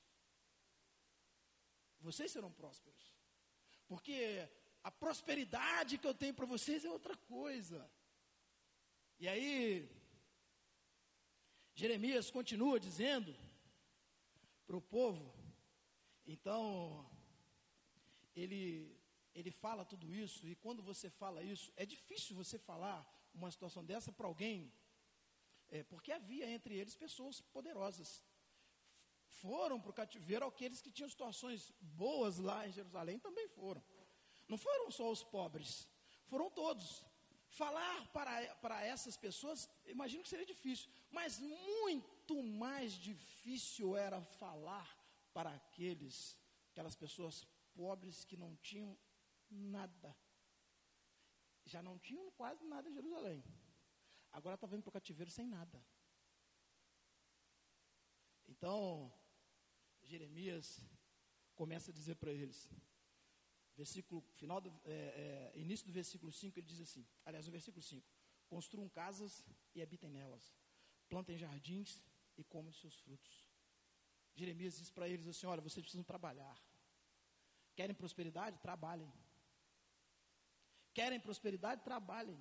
Vocês 2.00 2.32
serão 2.32 2.50
prósperos. 2.50 3.14
Porque 3.86 4.48
a 4.82 4.90
prosperidade 4.90 5.96
que 5.96 6.08
eu 6.08 6.12
tenho 6.22 6.34
para 6.34 6.44
vocês 6.44 6.84
é 6.84 6.90
outra 6.90 7.16
coisa. 7.16 7.88
E 9.20 9.28
aí, 9.28 9.97
Jeremias 11.80 12.28
continua 12.28 12.80
dizendo 12.80 13.32
para 14.66 14.76
o 14.76 14.80
povo, 14.80 15.32
então, 16.26 17.08
ele, 18.34 19.00
ele 19.32 19.52
fala 19.52 19.84
tudo 19.84 20.12
isso, 20.12 20.48
e 20.48 20.56
quando 20.56 20.82
você 20.82 21.08
fala 21.08 21.40
isso, 21.40 21.72
é 21.76 21.86
difícil 21.86 22.34
você 22.34 22.58
falar 22.58 22.98
uma 23.32 23.48
situação 23.48 23.84
dessa 23.84 24.10
para 24.10 24.26
alguém, 24.26 24.72
é, 25.68 25.84
porque 25.84 26.10
havia 26.10 26.50
entre 26.50 26.74
eles 26.74 26.96
pessoas 26.96 27.40
poderosas. 27.40 28.24
Foram 29.28 29.80
para 29.80 29.92
o 29.92 29.94
cativeiro 29.94 30.46
aqueles 30.46 30.80
que 30.82 30.90
tinham 30.90 31.08
situações 31.08 31.72
boas 31.80 32.38
lá 32.38 32.66
em 32.66 32.72
Jerusalém, 32.72 33.20
também 33.20 33.46
foram. 33.50 33.84
Não 34.48 34.58
foram 34.58 34.90
só 34.90 35.08
os 35.12 35.22
pobres, 35.22 35.88
foram 36.26 36.50
todos. 36.50 37.04
Falar 37.48 38.06
para, 38.12 38.54
para 38.56 38.84
essas 38.84 39.16
pessoas, 39.16 39.68
imagino 39.86 40.22
que 40.22 40.28
seria 40.28 40.46
difícil, 40.46 40.90
mas 41.10 41.38
muito 41.40 42.42
mais 42.42 42.92
difícil 42.92 43.96
era 43.96 44.20
falar 44.22 44.88
para 45.32 45.54
aqueles, 45.54 46.36
aquelas 46.70 46.94
pessoas 46.94 47.44
pobres 47.74 48.24
que 48.24 48.36
não 48.36 48.54
tinham 48.56 48.96
nada. 49.50 50.16
Já 51.64 51.82
não 51.82 51.98
tinham 51.98 52.30
quase 52.32 52.64
nada 52.64 52.88
em 52.88 52.94
Jerusalém. 52.94 53.42
Agora 54.30 54.54
está 54.54 54.66
vindo 54.66 54.82
para 54.82 54.90
o 54.90 54.92
cativeiro 54.92 55.30
sem 55.30 55.46
nada. 55.46 55.82
Então, 58.46 59.12
Jeremias 60.02 60.80
começa 61.54 61.90
a 61.90 61.94
dizer 61.94 62.16
para 62.16 62.32
eles, 62.32 62.68
versículo 63.78 64.20
final 64.40 64.60
do, 64.60 64.70
é, 64.84 65.52
é, 65.54 65.58
início 65.58 65.86
do 65.86 65.92
versículo 65.92 66.30
5, 66.32 66.58
ele 66.58 66.66
diz 66.66 66.80
assim, 66.80 67.06
aliás, 67.24 67.46
no 67.46 67.52
versículo 67.52 67.82
5, 67.82 68.04
construam 68.48 68.88
casas 68.88 69.44
e 69.74 69.80
habitem 69.80 70.10
nelas, 70.10 70.52
plantem 71.08 71.38
jardins 71.38 72.02
e 72.36 72.42
comam 72.42 72.72
seus 72.72 72.96
frutos. 72.98 73.46
Jeremias 74.34 74.78
diz 74.78 74.90
para 74.90 75.08
eles 75.08 75.26
assim: 75.26 75.46
olha, 75.46 75.60
vocês 75.60 75.82
precisam 75.84 76.04
trabalhar. 76.04 76.56
Querem 77.74 77.94
prosperidade? 77.94 78.58
Trabalhem. 78.58 79.12
Querem 80.92 81.20
prosperidade? 81.20 81.82
Trabalhem. 81.82 82.38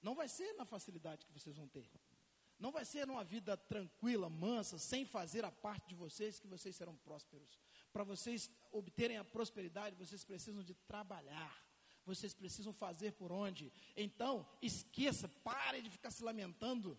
Não 0.00 0.14
vai 0.14 0.28
ser 0.28 0.52
na 0.54 0.64
facilidade 0.64 1.24
que 1.26 1.32
vocês 1.32 1.56
vão 1.56 1.68
ter. 1.68 1.88
Não 2.58 2.70
vai 2.70 2.84
ser 2.84 3.06
numa 3.06 3.24
vida 3.24 3.56
tranquila, 3.56 4.28
mansa, 4.28 4.78
sem 4.78 5.04
fazer 5.04 5.44
a 5.44 5.50
parte 5.50 5.88
de 5.88 5.94
vocês 5.94 6.38
que 6.40 6.46
vocês 6.46 6.74
serão 6.76 6.96
prósperos. 6.96 7.60
Para 7.92 8.04
vocês 8.04 8.50
obterem 8.70 9.18
a 9.18 9.24
prosperidade, 9.24 9.96
vocês 9.96 10.24
precisam 10.24 10.62
de 10.62 10.74
trabalhar. 10.74 11.54
Vocês 12.04 12.34
precisam 12.34 12.72
fazer 12.72 13.12
por 13.12 13.30
onde. 13.30 13.72
Então, 13.96 14.46
esqueça, 14.60 15.28
pare 15.28 15.82
de 15.82 15.90
ficar 15.90 16.10
se 16.10 16.24
lamentando. 16.24 16.98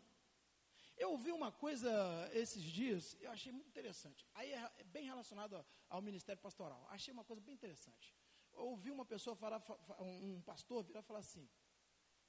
Eu 0.95 1.11
ouvi 1.11 1.31
uma 1.31 1.51
coisa 1.51 1.91
esses 2.33 2.61
dias, 2.61 3.17
eu 3.19 3.31
achei 3.31 3.51
muito 3.51 3.67
interessante. 3.67 4.25
Aí 4.33 4.51
é 4.53 4.83
bem 4.85 5.05
relacionado 5.05 5.65
ao 5.89 6.01
ministério 6.01 6.41
pastoral. 6.41 6.85
Achei 6.89 7.11
uma 7.11 7.23
coisa 7.23 7.41
bem 7.41 7.53
interessante. 7.53 8.15
Eu 8.53 8.67
ouvi 8.67 8.91
uma 8.91 9.05
pessoa 9.05 9.35
falar, 9.35 9.61
um 9.99 10.41
pastor 10.41 10.83
virar 10.83 11.01
falar 11.01 11.19
assim: 11.19 11.49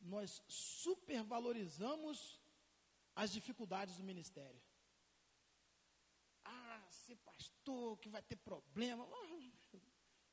Nós 0.00 0.42
supervalorizamos 0.48 2.40
as 3.14 3.30
dificuldades 3.30 3.96
do 3.96 4.02
ministério. 4.02 4.60
Ser 7.04 7.16
pastor, 7.16 7.98
que 7.98 8.08
vai 8.08 8.22
ter 8.22 8.36
problema. 8.36 9.06
Ah, 9.06 9.78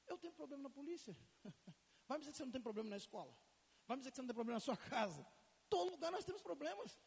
eu 0.08 0.18
tenho 0.18 0.34
problema 0.34 0.64
na 0.64 0.70
polícia. 0.70 1.16
Vai 2.08 2.18
me 2.18 2.24
dizer 2.24 2.32
que 2.32 2.38
você 2.38 2.46
não 2.46 2.52
tem 2.52 2.62
problema 2.62 2.90
na 2.90 2.98
escola. 2.98 3.34
Vai 3.88 3.96
me 3.96 4.02
dizer 4.02 4.12
que 4.12 4.16
você 4.16 4.22
não 4.22 4.28
tem 4.28 4.36
problema 4.36 4.56
na 4.56 4.60
sua 4.60 4.78
casa. 4.78 5.26
Todo 5.70 5.92
lugar 5.92 6.12
nós 6.12 6.26
temos 6.26 6.42
problemas. 6.42 7.00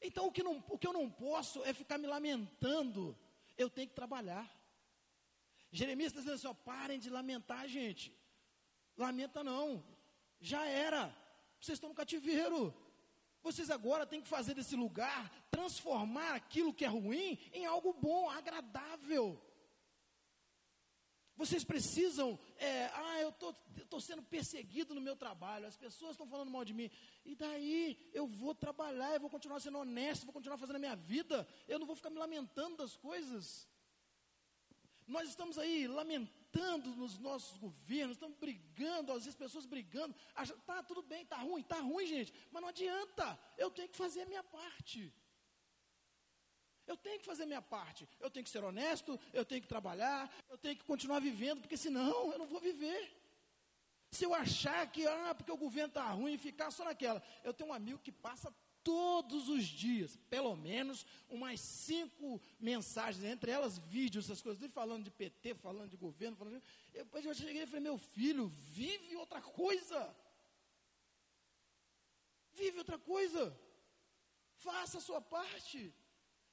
Então 0.00 0.26
o 0.26 0.32
que, 0.32 0.42
não, 0.42 0.64
o 0.68 0.78
que 0.78 0.86
eu 0.86 0.92
não 0.92 1.08
posso 1.10 1.64
é 1.64 1.72
ficar 1.72 1.98
me 1.98 2.06
lamentando. 2.06 3.16
Eu 3.56 3.70
tenho 3.70 3.88
que 3.88 3.94
trabalhar. 3.94 4.48
Jeremias 5.70 6.08
está 6.08 6.20
dizendo 6.20 6.34
assim: 6.34 6.46
ó, 6.48 6.54
parem 6.54 6.98
de 6.98 7.10
lamentar, 7.10 7.66
gente. 7.68 8.16
Lamenta 8.96 9.42
não. 9.42 9.84
Já 10.40 10.66
era. 10.66 11.06
Vocês 11.60 11.76
estão 11.76 11.90
no 11.90 11.94
cativeiro. 11.96 12.74
Vocês 13.44 13.68
agora 13.70 14.06
têm 14.06 14.22
que 14.22 14.28
fazer 14.36 14.54
desse 14.54 14.74
lugar, 14.74 15.30
transformar 15.50 16.34
aquilo 16.34 16.72
que 16.72 16.82
é 16.82 16.88
ruim 16.88 17.38
em 17.52 17.66
algo 17.66 17.92
bom, 17.92 18.30
agradável. 18.30 19.38
Vocês 21.36 21.62
precisam, 21.62 22.38
é, 22.56 22.86
ah, 22.86 23.20
eu 23.20 23.28
estou 23.28 24.00
sendo 24.00 24.22
perseguido 24.22 24.94
no 24.94 25.00
meu 25.00 25.14
trabalho, 25.14 25.66
as 25.66 25.76
pessoas 25.76 26.12
estão 26.12 26.26
falando 26.26 26.50
mal 26.50 26.64
de 26.64 26.72
mim, 26.72 26.90
e 27.22 27.34
daí 27.34 27.98
eu 28.14 28.26
vou 28.26 28.54
trabalhar, 28.54 29.12
eu 29.12 29.20
vou 29.20 29.28
continuar 29.28 29.60
sendo 29.60 29.78
honesto, 29.78 30.24
vou 30.24 30.32
continuar 30.32 30.56
fazendo 30.56 30.76
a 30.76 30.84
minha 30.86 30.96
vida, 30.96 31.46
eu 31.68 31.78
não 31.78 31.86
vou 31.86 31.96
ficar 31.96 32.08
me 32.08 32.18
lamentando 32.18 32.78
das 32.78 32.96
coisas. 32.96 33.68
Nós 35.06 35.28
estamos 35.28 35.58
aí 35.58 35.86
lamentando 35.86 36.43
nos 36.60 37.18
nossos 37.18 37.56
governos, 37.58 38.16
estamos 38.16 38.36
brigando, 38.38 39.12
às 39.12 39.24
vezes 39.24 39.34
pessoas 39.34 39.66
brigando. 39.66 40.14
Acham, 40.34 40.58
tá 40.60 40.82
tudo 40.82 41.02
bem, 41.02 41.24
tá 41.26 41.36
ruim, 41.38 41.62
tá 41.62 41.80
ruim, 41.80 42.06
gente, 42.06 42.32
mas 42.50 42.62
não 42.62 42.68
adianta. 42.68 43.38
Eu 43.56 43.70
tenho 43.70 43.88
que 43.88 43.96
fazer 43.96 44.22
a 44.22 44.26
minha 44.26 44.42
parte. 44.42 45.12
Eu 46.86 46.96
tenho 46.96 47.18
que 47.18 47.24
fazer 47.24 47.44
a 47.44 47.46
minha 47.46 47.62
parte. 47.62 48.08
Eu 48.20 48.30
tenho 48.30 48.44
que 48.44 48.50
ser 48.50 48.62
honesto, 48.62 49.18
eu 49.32 49.44
tenho 49.44 49.62
que 49.62 49.68
trabalhar, 49.68 50.30
eu 50.48 50.58
tenho 50.58 50.76
que 50.76 50.84
continuar 50.84 51.20
vivendo, 51.20 51.60
porque 51.60 51.76
senão 51.76 52.32
eu 52.32 52.38
não 52.38 52.46
vou 52.46 52.60
viver. 52.60 53.20
Se 54.10 54.24
eu 54.24 54.34
achar 54.34 54.86
que, 54.92 55.06
ah, 55.06 55.34
porque 55.34 55.50
o 55.50 55.56
governo 55.56 55.88
está 55.88 56.08
ruim, 56.10 56.38
ficar 56.38 56.70
só 56.70 56.84
naquela. 56.84 57.22
Eu 57.42 57.52
tenho 57.52 57.70
um 57.70 57.72
amigo 57.72 57.98
que 57.98 58.12
passa 58.12 58.54
todos 58.84 59.48
os 59.48 59.64
dias, 59.64 60.16
pelo 60.28 60.54
menos 60.54 61.06
umas 61.28 61.58
cinco 61.60 62.40
mensagens, 62.60 63.24
entre 63.24 63.50
elas 63.50 63.78
vídeos, 63.78 64.26
essas 64.26 64.42
coisas, 64.42 64.70
falando 64.70 65.04
de 65.04 65.10
PT, 65.10 65.54
falando 65.54 65.90
de 65.90 65.96
governo, 65.96 66.36
falando 66.36 66.60
de... 66.60 66.62
Depois 66.92 67.24
eu 67.24 67.34
cheguei 67.34 67.62
e 67.62 67.66
falei, 67.66 67.80
meu 67.80 67.98
filho, 67.98 68.46
vive 68.46 69.16
outra 69.16 69.40
coisa. 69.40 70.14
Vive 72.52 72.78
outra 72.78 72.98
coisa. 72.98 73.58
Faça 74.56 74.98
a 74.98 75.00
sua 75.00 75.20
parte. 75.20 75.92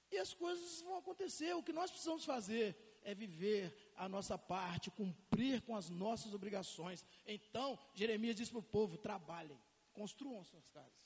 E 0.10 0.18
as 0.18 0.34
coisas 0.34 0.82
vão 0.82 0.98
acontecer. 0.98 1.54
O 1.54 1.64
que 1.64 1.74
nós 1.74 1.92
precisamos 1.92 2.26
fazer 2.26 3.00
é 3.04 3.14
viver 3.14 3.94
a 3.96 4.08
nossa 4.08 4.38
parte, 4.38 4.92
cumprir 4.92 5.62
com 5.62 5.76
as 5.76 5.90
nossas 5.90 6.34
obrigações. 6.34 7.06
Então, 7.26 7.78
Jeremias 7.94 8.36
diz 8.36 8.50
para 8.50 8.60
o 8.60 8.64
povo: 8.64 8.98
trabalhem, 8.98 9.60
construam 9.94 10.44
suas 10.44 10.70
casas. 10.70 11.01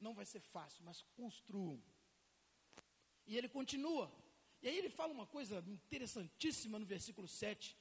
Não 0.00 0.14
vai 0.14 0.24
ser 0.24 0.40
fácil, 0.40 0.84
mas 0.84 1.02
construam. 1.14 1.82
E 3.26 3.36
ele 3.36 3.48
continua. 3.48 4.10
E 4.62 4.68
aí 4.68 4.76
ele 4.76 4.90
fala 4.90 5.12
uma 5.12 5.26
coisa 5.26 5.64
interessantíssima 5.68 6.78
no 6.78 6.86
versículo 6.86 7.28
7. 7.28 7.76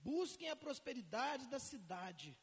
Busquem 0.00 0.50
a 0.50 0.56
prosperidade 0.56 1.46
da 1.48 1.58
cidade, 1.58 2.36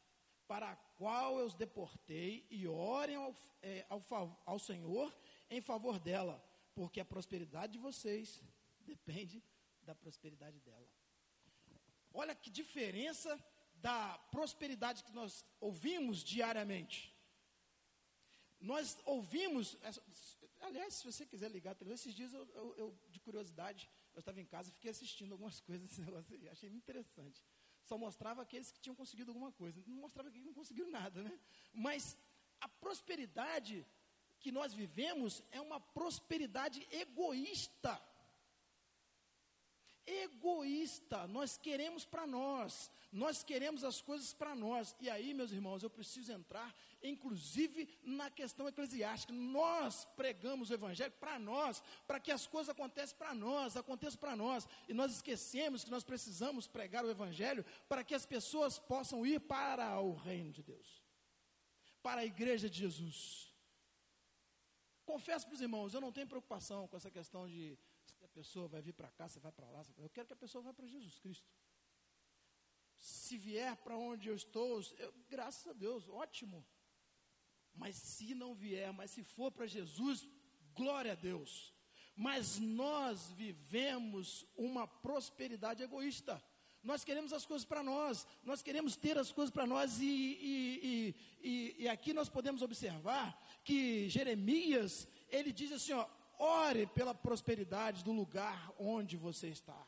para 0.46 0.72
a 0.72 0.76
qual 0.76 1.38
eu 1.38 1.46
os 1.46 1.54
deportei, 1.54 2.46
e 2.50 2.66
orem 2.66 3.16
ao, 3.16 3.34
é, 3.62 3.86
ao, 3.88 4.42
ao 4.44 4.58
Senhor 4.58 5.16
em 5.48 5.60
favor 5.60 5.98
dela, 5.98 6.42
porque 6.74 7.00
a 7.00 7.04
prosperidade 7.04 7.74
de 7.74 7.78
vocês 7.78 8.42
depende 8.80 9.42
da 9.82 9.94
prosperidade 9.94 10.58
dela. 10.60 10.88
Olha 12.12 12.34
que 12.34 12.50
diferença 12.50 13.38
da 13.74 14.18
prosperidade 14.30 15.02
que 15.02 15.12
nós 15.12 15.44
ouvimos 15.60 16.22
diariamente. 16.22 17.11
Nós 18.62 18.96
ouvimos, 19.04 19.76
aliás, 20.60 20.94
se 20.94 21.04
você 21.04 21.26
quiser 21.26 21.50
ligar 21.50 21.76
esses 21.90 22.14
dias 22.14 22.32
eu, 22.32 22.46
eu, 22.54 22.74
eu, 22.76 22.98
de 23.10 23.18
curiosidade, 23.20 23.90
eu 24.14 24.20
estava 24.20 24.40
em 24.40 24.46
casa 24.46 24.68
e 24.68 24.72
fiquei 24.72 24.90
assistindo 24.90 25.32
algumas 25.32 25.60
coisas 25.68 25.88
desse 25.88 26.00
negócio 26.00 26.34
aí, 26.34 26.48
achei 26.48 26.70
interessante. 26.70 27.44
Só 27.82 27.98
mostrava 27.98 28.42
aqueles 28.42 28.70
que 28.70 28.80
tinham 28.80 28.94
conseguido 28.94 29.32
alguma 29.32 29.50
coisa, 29.50 29.82
não 29.86 29.96
mostrava 29.96 30.30
que 30.30 30.38
não 30.38 30.54
conseguiram 30.54 30.90
nada, 30.90 31.22
né? 31.22 31.38
Mas 31.72 32.16
a 32.60 32.68
prosperidade 32.68 33.84
que 34.38 34.52
nós 34.52 34.72
vivemos 34.72 35.42
é 35.50 35.60
uma 35.60 35.80
prosperidade 35.80 36.86
egoísta. 36.90 38.00
Egoísta, 40.06 41.28
nós 41.28 41.56
queremos 41.56 42.04
para 42.04 42.26
nós, 42.26 42.90
nós 43.12 43.44
queremos 43.44 43.84
as 43.84 44.00
coisas 44.00 44.32
para 44.34 44.54
nós. 44.54 44.96
E 45.00 45.08
aí, 45.08 45.32
meus 45.32 45.52
irmãos, 45.52 45.82
eu 45.82 45.90
preciso 45.90 46.32
entrar, 46.32 46.74
inclusive, 47.02 47.88
na 48.02 48.28
questão 48.28 48.66
eclesiástica. 48.66 49.32
Nós 49.32 50.04
pregamos 50.16 50.70
o 50.70 50.74
Evangelho 50.74 51.12
para 51.20 51.38
nós, 51.38 51.82
para 52.06 52.18
que 52.18 52.32
as 52.32 52.46
coisas 52.46 52.70
aconteçam 52.70 53.16
para 53.16 53.32
nós, 53.32 53.76
aconteçam 53.76 54.18
para 54.18 54.34
nós. 54.34 54.66
E 54.88 54.94
nós 54.94 55.12
esquecemos 55.12 55.84
que 55.84 55.90
nós 55.90 56.02
precisamos 56.02 56.66
pregar 56.66 57.04
o 57.04 57.10
Evangelho 57.10 57.64
para 57.88 58.02
que 58.02 58.14
as 58.14 58.26
pessoas 58.26 58.78
possam 58.78 59.24
ir 59.24 59.40
para 59.40 60.00
o 60.00 60.14
reino 60.14 60.50
de 60.50 60.64
Deus, 60.64 61.04
para 62.02 62.22
a 62.22 62.26
igreja 62.26 62.68
de 62.68 62.78
Jesus. 62.78 63.52
Confesso 65.04 65.46
para 65.46 65.54
os 65.54 65.60
irmãos, 65.60 65.94
eu 65.94 66.00
não 66.00 66.12
tenho 66.12 66.26
preocupação 66.26 66.88
com 66.88 66.96
essa 66.96 67.10
questão 67.10 67.48
de 67.48 67.78
pessoa 68.32 68.68
vai 68.68 68.82
vir 68.82 68.94
para 68.94 69.10
cá, 69.10 69.28
se 69.28 69.38
vai 69.38 69.52
para 69.52 69.68
lá. 69.70 69.84
Eu 69.98 70.10
quero 70.10 70.26
que 70.26 70.32
a 70.32 70.42
pessoa 70.44 70.62
vá 70.62 70.72
para 70.72 70.86
Jesus 70.86 71.18
Cristo 71.18 71.48
se 73.02 73.36
vier 73.36 73.76
para 73.78 73.96
onde 73.96 74.28
eu 74.28 74.36
estou, 74.36 74.80
eu, 74.98 75.12
graças 75.28 75.66
a 75.66 75.72
Deus, 75.72 76.08
ótimo. 76.08 76.64
Mas 77.74 77.96
se 77.96 78.34
não 78.34 78.54
vier, 78.54 78.92
mas 78.92 79.10
se 79.10 79.24
for 79.24 79.50
para 79.50 79.66
Jesus, 79.66 80.28
glória 80.72 81.12
a 81.12 81.16
Deus. 81.16 81.74
Mas 82.14 82.60
nós 82.60 83.32
vivemos 83.32 84.46
uma 84.56 84.86
prosperidade 84.86 85.82
egoísta. 85.82 86.40
Nós 86.80 87.02
queremos 87.02 87.32
as 87.32 87.44
coisas 87.44 87.64
para 87.64 87.82
nós, 87.82 88.26
nós 88.44 88.62
queremos 88.62 88.96
ter 88.96 89.18
as 89.18 89.32
coisas 89.32 89.52
para 89.52 89.66
nós, 89.66 90.00
e, 90.00 90.04
e, 90.04 91.14
e, 91.40 91.76
e, 91.78 91.88
aqui 91.88 92.12
nós 92.12 92.28
podemos 92.28 92.60
observar 92.60 93.40
que 93.64 94.08
Jeremias, 94.08 95.08
ele 95.28 95.52
diz 95.52 95.70
assim: 95.72 95.92
ó, 95.92 96.08
ore 96.42 96.86
pela 96.88 97.14
prosperidade 97.14 98.02
do 98.02 98.10
lugar 98.10 98.72
onde 98.76 99.16
você 99.16 99.48
está. 99.48 99.86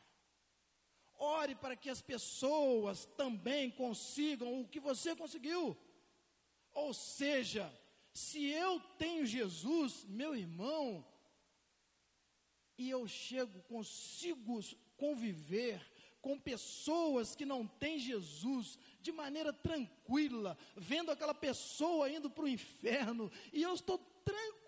Ore 1.17 1.53
para 1.55 1.75
que 1.75 1.89
as 1.89 2.01
pessoas 2.01 3.05
também 3.17 3.69
consigam 3.69 4.61
o 4.61 4.67
que 4.67 4.79
você 4.79 5.15
conseguiu. 5.15 5.77
Ou 6.73 6.93
seja, 6.93 7.71
se 8.13 8.45
eu 8.45 8.79
tenho 8.97 9.25
Jesus, 9.25 10.05
meu 10.05 10.35
irmão, 10.35 11.05
e 12.77 12.89
eu 12.89 13.05
chego, 13.07 13.61
consigo 13.63 14.59
conviver 14.97 15.81
com 16.21 16.39
pessoas 16.39 17.35
que 17.35 17.45
não 17.45 17.67
têm 17.67 17.99
Jesus 17.99 18.79
de 19.01 19.11
maneira 19.11 19.53
tranquila, 19.53 20.57
vendo 20.75 21.11
aquela 21.11 21.33
pessoa 21.33 22.09
indo 22.09 22.29
para 22.29 22.45
o 22.45 22.49
inferno, 22.49 23.31
e 23.53 23.61
eu 23.61 23.73
estou 23.73 23.97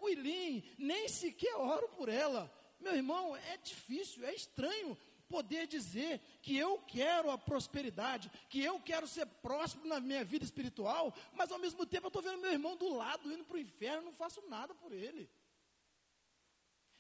tranquilinho, 0.08 0.64
nem 0.78 1.08
sequer 1.08 1.56
oro 1.56 1.90
por 1.90 2.10
ela. 2.10 2.52
Meu 2.80 2.96
irmão, 2.96 3.36
é 3.36 3.58
difícil, 3.58 4.26
é 4.26 4.34
estranho, 4.34 4.98
poder 5.28 5.68
dizer 5.68 6.22
que 6.42 6.56
eu 6.56 6.80
quero 6.80 7.30
a 7.30 7.38
prosperidade, 7.38 8.32
que 8.50 8.62
eu 8.62 8.80
quero 8.80 9.08
ser 9.08 9.26
próspero 9.26 9.88
na 9.88 10.00
minha 10.00 10.24
vida 10.24 10.46
espiritual, 10.46 11.14
mas 11.34 11.52
ao 11.52 11.60
mesmo 11.60 11.86
tempo 11.86 12.06
eu 12.06 12.10
estou 12.10 12.22
vendo 12.22 12.40
meu 12.40 12.52
irmão 12.52 12.78
do 12.78 12.94
lado 12.96 13.32
indo 13.32 13.44
para 13.44 13.58
o 13.58 13.60
inferno, 13.60 14.06
não 14.06 14.14
faço 14.14 14.42
nada 14.48 14.74
por 14.74 14.94
ele. 14.94 15.30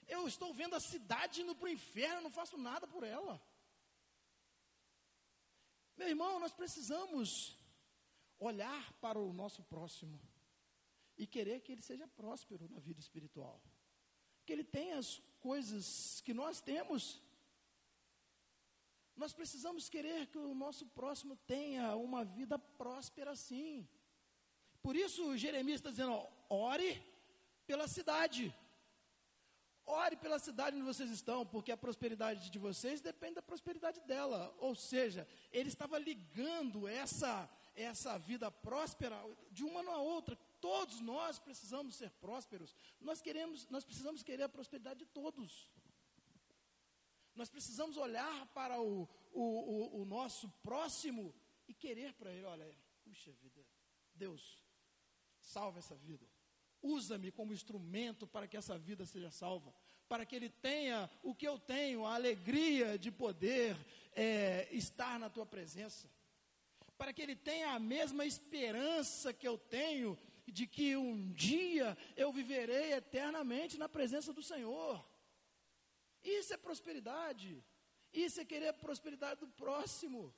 Eu 0.07 0.27
estou 0.27 0.53
vendo 0.53 0.75
a 0.75 0.79
cidade 0.79 1.41
indo 1.41 1.55
para 1.55 1.65
o 1.65 1.71
inferno, 1.71 2.21
não 2.21 2.31
faço 2.31 2.57
nada 2.57 2.87
por 2.87 3.03
ela. 3.03 3.41
Meu 5.95 6.07
irmão, 6.07 6.39
nós 6.39 6.53
precisamos 6.53 7.57
olhar 8.39 8.93
para 8.93 9.17
o 9.17 9.33
nosso 9.33 9.63
próximo 9.63 10.19
e 11.17 11.25
querer 11.25 11.61
que 11.61 11.71
ele 11.71 11.81
seja 11.81 12.07
próspero 12.07 12.69
na 12.69 12.79
vida 12.79 12.99
espiritual. 12.99 13.61
Que 14.45 14.53
ele 14.53 14.63
tenha 14.63 14.97
as 14.97 15.21
coisas 15.39 16.21
que 16.21 16.33
nós 16.33 16.61
temos 16.61 17.21
nós 19.17 19.33
precisamos 19.33 19.89
querer 19.89 20.27
que 20.27 20.37
o 20.37 20.53
nosso 20.53 20.85
próximo 20.85 21.35
tenha 21.47 21.95
uma 21.95 22.23
vida 22.23 22.59
próspera 22.59 23.35
sim. 23.35 23.87
Por 24.79 24.95
isso 24.95 25.35
Jeremias 25.35 25.79
está 25.79 25.89
dizendo: 25.89 26.11
ó, 26.11 26.29
ore 26.49 27.03
pela 27.65 27.87
cidade. 27.87 28.53
Ore 29.87 30.17
pela 30.17 30.37
cidade 30.37 30.75
onde 30.75 30.85
vocês 30.85 31.09
estão, 31.09 31.45
porque 31.45 31.71
a 31.71 31.77
prosperidade 31.77 32.49
de 32.51 32.59
vocês 32.59 33.01
depende 33.01 33.35
da 33.35 33.41
prosperidade 33.41 34.01
dela. 34.01 34.55
Ou 34.59 34.75
seja, 34.75 35.27
ele 35.51 35.69
estava 35.69 35.97
ligando 35.97 36.87
essa, 36.87 37.49
essa 37.73 38.19
vida 38.19 38.51
próspera 38.51 39.17
de 39.49 39.63
uma 39.63 39.81
na 39.81 39.97
outra. 39.97 40.37
Todos 40.59 40.99
nós 41.01 41.39
precisamos 41.39 41.95
ser 41.95 42.09
prósperos. 42.11 42.75
Nós 42.99 43.21
queremos, 43.21 43.67
nós 43.69 43.85
precisamos 43.85 44.23
querer 44.23 44.43
a 44.43 44.49
prosperidade 44.49 44.99
de 44.99 45.05
todos. 45.05 45.69
Nós 47.35 47.49
precisamos 47.49 47.97
olhar 47.97 48.47
para 48.47 48.81
o, 48.81 49.07
o, 49.31 49.41
o, 49.41 50.01
o 50.01 50.05
nosso 50.05 50.49
próximo 50.63 51.33
e 51.67 51.73
querer 51.73 52.13
para 52.13 52.31
ele: 52.31 52.45
olha, 52.45 52.67
puxa 53.03 53.31
vida, 53.33 53.63
Deus, 54.15 54.63
salva 55.39 55.79
essa 55.79 55.95
vida. 55.95 56.27
Usa-me 56.81 57.31
como 57.31 57.53
instrumento 57.53 58.25
para 58.25 58.47
que 58.47 58.57
essa 58.57 58.77
vida 58.77 59.05
seja 59.05 59.29
salva, 59.29 59.73
para 60.07 60.25
que 60.25 60.35
ele 60.35 60.49
tenha 60.49 61.09
o 61.23 61.35
que 61.35 61.47
eu 61.47 61.59
tenho, 61.59 62.05
a 62.05 62.15
alegria 62.15 62.97
de 62.97 63.11
poder 63.11 63.77
é, 64.13 64.67
estar 64.71 65.19
na 65.19 65.29
tua 65.29 65.45
presença, 65.45 66.09
para 66.97 67.13
que 67.13 67.21
ele 67.21 67.35
tenha 67.35 67.71
a 67.71 67.79
mesma 67.79 68.25
esperança 68.25 69.33
que 69.33 69.47
eu 69.47 69.57
tenho 69.57 70.17
de 70.47 70.65
que 70.65 70.95
um 70.95 71.31
dia 71.33 71.97
eu 72.15 72.31
viverei 72.31 72.93
eternamente 72.93 73.77
na 73.77 73.89
presença 73.89 74.31
do 74.33 74.41
Senhor. 74.41 75.05
Isso 76.23 76.53
é 76.53 76.57
prosperidade. 76.57 77.63
Isso 78.13 78.39
é 78.39 78.45
querer 78.45 78.69
a 78.69 78.73
prosperidade 78.73 79.39
do 79.39 79.47
próximo. 79.47 80.33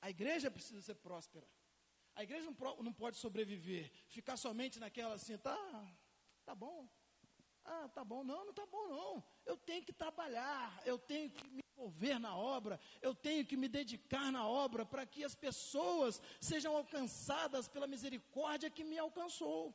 A 0.00 0.10
igreja 0.10 0.50
precisa 0.50 0.80
ser 0.80 0.94
próspera. 0.94 1.46
A 2.14 2.22
igreja 2.22 2.50
não, 2.50 2.82
não 2.82 2.92
pode 2.92 3.16
sobreviver, 3.16 3.90
ficar 4.08 4.36
somente 4.36 4.78
naquela 4.78 5.14
assim, 5.14 5.36
tá, 5.38 5.56
tá 6.44 6.54
bom. 6.54 6.88
Ah, 7.64 7.88
tá 7.88 8.04
bom, 8.04 8.24
não, 8.24 8.44
não 8.46 8.52
tá 8.52 8.66
bom 8.66 8.88
não. 8.88 9.24
Eu 9.46 9.56
tenho 9.56 9.84
que 9.84 9.92
trabalhar, 9.92 10.82
eu 10.84 10.98
tenho 10.98 11.30
que 11.30 11.48
me 11.48 11.62
envolver 11.70 12.18
na 12.18 12.36
obra, 12.36 12.80
eu 13.00 13.14
tenho 13.14 13.46
que 13.46 13.56
me 13.56 13.68
dedicar 13.68 14.30
na 14.32 14.46
obra 14.46 14.84
para 14.84 15.06
que 15.06 15.24
as 15.24 15.34
pessoas 15.34 16.20
sejam 16.40 16.76
alcançadas 16.76 17.68
pela 17.68 17.86
misericórdia 17.86 18.70
que 18.70 18.84
me 18.84 18.98
alcançou. 18.98 19.74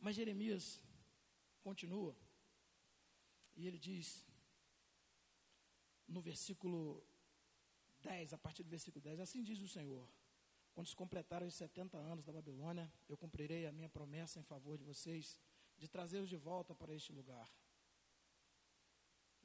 Mas 0.00 0.16
Jeremias 0.16 0.80
continua. 1.62 2.16
E 3.56 3.66
ele 3.66 3.78
diz, 3.78 4.24
no 6.06 6.20
versículo 6.20 7.04
10, 8.00 8.32
a 8.34 8.38
partir 8.38 8.62
do 8.62 8.70
versículo 8.70 9.02
10, 9.02 9.20
assim 9.20 9.42
diz 9.42 9.60
o 9.60 9.68
Senhor: 9.68 10.08
Quando 10.78 10.86
se 10.86 10.94
completaram 10.94 11.44
os 11.44 11.56
70 11.56 11.98
anos 11.98 12.24
da 12.24 12.32
Babilônia, 12.32 12.88
eu 13.08 13.16
cumprirei 13.16 13.66
a 13.66 13.72
minha 13.72 13.88
promessa 13.88 14.38
em 14.38 14.44
favor 14.44 14.78
de 14.78 14.84
vocês, 14.84 15.36
de 15.76 15.88
trazê-los 15.88 16.28
de 16.28 16.36
volta 16.36 16.72
para 16.72 16.94
este 16.94 17.12
lugar. 17.12 17.52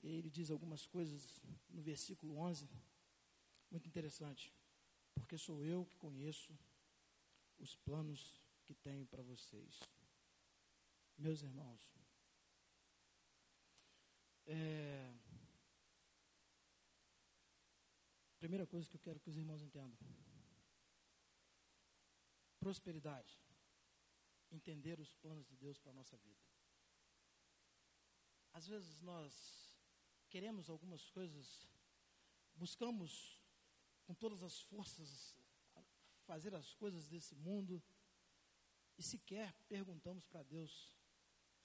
E 0.03 0.09
ele 0.09 0.29
diz 0.29 0.51
algumas 0.51 0.85
coisas 0.85 1.41
no 1.71 1.81
versículo 1.81 2.37
11, 2.37 2.69
muito 3.71 3.87
interessante. 3.87 4.53
Porque 5.15 5.35
sou 5.35 5.63
eu 5.63 5.87
que 5.87 5.97
conheço 5.97 6.55
os 7.57 7.75
planos 7.77 8.39
que 8.63 8.75
tenho 8.75 9.07
para 9.07 9.23
vocês. 9.23 9.79
Meus 11.17 11.41
irmãos, 11.41 11.91
é... 14.45 15.11
Primeira 18.37 18.67
coisa 18.67 18.87
que 18.87 18.97
eu 18.97 19.01
quero 19.01 19.19
que 19.19 19.31
os 19.31 19.35
irmãos 19.35 19.63
entendam: 19.63 19.97
prosperidade. 22.63 23.33
Entender 24.49 24.99
os 24.99 25.13
planos 25.15 25.45
de 25.47 25.55
Deus 25.57 25.77
para 25.79 25.91
a 25.91 25.93
nossa 25.93 26.17
vida. 26.17 26.43
Às 28.53 28.67
vezes 28.67 29.01
nós 29.01 29.69
queremos 30.29 30.69
algumas 30.69 31.09
coisas, 31.09 31.67
buscamos 32.55 33.11
com 34.05 34.13
todas 34.13 34.43
as 34.43 34.61
forças 34.61 35.35
fazer 36.25 36.55
as 36.55 36.73
coisas 36.73 37.09
desse 37.09 37.35
mundo 37.35 37.83
e 38.97 39.03
sequer 39.03 39.53
perguntamos 39.67 40.25
para 40.25 40.43
Deus 40.43 40.95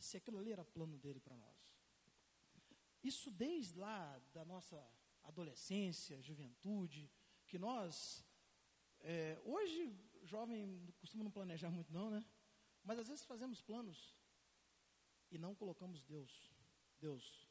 se 0.01 0.17
aquilo 0.17 0.39
ali 0.39 0.51
era 0.53 0.65
plano 0.65 0.97
dele 0.99 1.21
para 1.21 1.37
nós. 1.37 1.61
Isso 3.03 3.31
desde 3.31 3.79
lá 3.79 4.19
da 4.33 4.45
nossa 4.45 4.79
adolescência, 5.23 6.21
juventude, 6.21 7.11
que 7.47 7.59
nós. 7.59 8.25
É, 9.01 9.41
hoje 9.45 9.97
jovem 10.25 10.93
costuma 11.01 11.25
não 11.25 11.31
planejar 11.31 11.71
muito 11.71 11.93
não, 11.93 12.11
né? 12.11 12.25
Mas 12.85 12.99
às 12.99 13.09
vezes 13.09 13.25
fazemos 13.25 13.61
planos 13.61 14.17
e 15.31 15.39
não 15.39 15.55
colocamos 15.55 16.03
Deus. 16.03 16.53
Deus, 16.99 17.49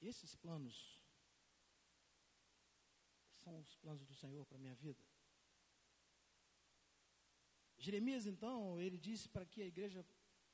esses 0.00 0.34
planos 0.34 1.00
são 3.42 3.58
os 3.58 3.74
planos 3.76 4.04
do 4.04 4.14
Senhor 4.14 4.44
para 4.46 4.56
a 4.56 4.60
minha 4.60 4.74
vida. 4.74 5.02
Jeremias, 7.78 8.26
então, 8.26 8.78
ele 8.78 8.98
disse 8.98 9.28
para 9.28 9.46
que 9.46 9.62
a 9.62 9.66
igreja, 9.66 10.04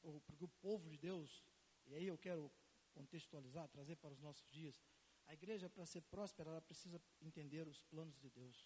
ou 0.03 0.21
para 0.21 0.37
que 0.37 0.45
o 0.45 0.49
povo 0.49 0.89
de 0.89 0.97
Deus, 0.97 1.45
e 1.87 1.95
aí 1.95 2.07
eu 2.07 2.17
quero 2.17 2.51
contextualizar, 2.93 3.69
trazer 3.69 3.97
para 3.97 4.15
os 4.15 4.21
nossos 4.21 4.49
dias, 4.49 4.81
a 5.27 5.35
igreja, 5.35 5.69
para 5.69 5.85
ser 5.85 6.03
próspera, 6.03 6.51
ela 6.51 6.63
precisa 6.63 7.03
entender 7.21 7.67
os 7.67 7.83
planos 7.83 8.17
de 8.17 8.31
Deus. 8.31 8.65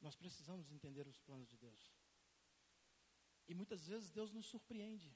Nós 0.00 0.14
precisamos 0.14 0.70
entender 0.70 1.06
os 1.06 1.18
planos 1.20 1.48
de 1.48 1.56
Deus. 1.56 1.92
E 3.46 3.54
muitas 3.54 3.86
vezes 3.86 4.10
Deus 4.10 4.32
nos 4.32 4.46
surpreende. 4.46 5.14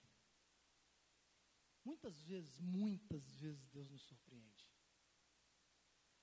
Muitas 1.85 2.21
vezes, 2.23 2.59
muitas 2.59 3.31
vezes 3.37 3.69
Deus 3.69 3.89
nos 3.89 4.03
surpreende. 4.03 4.69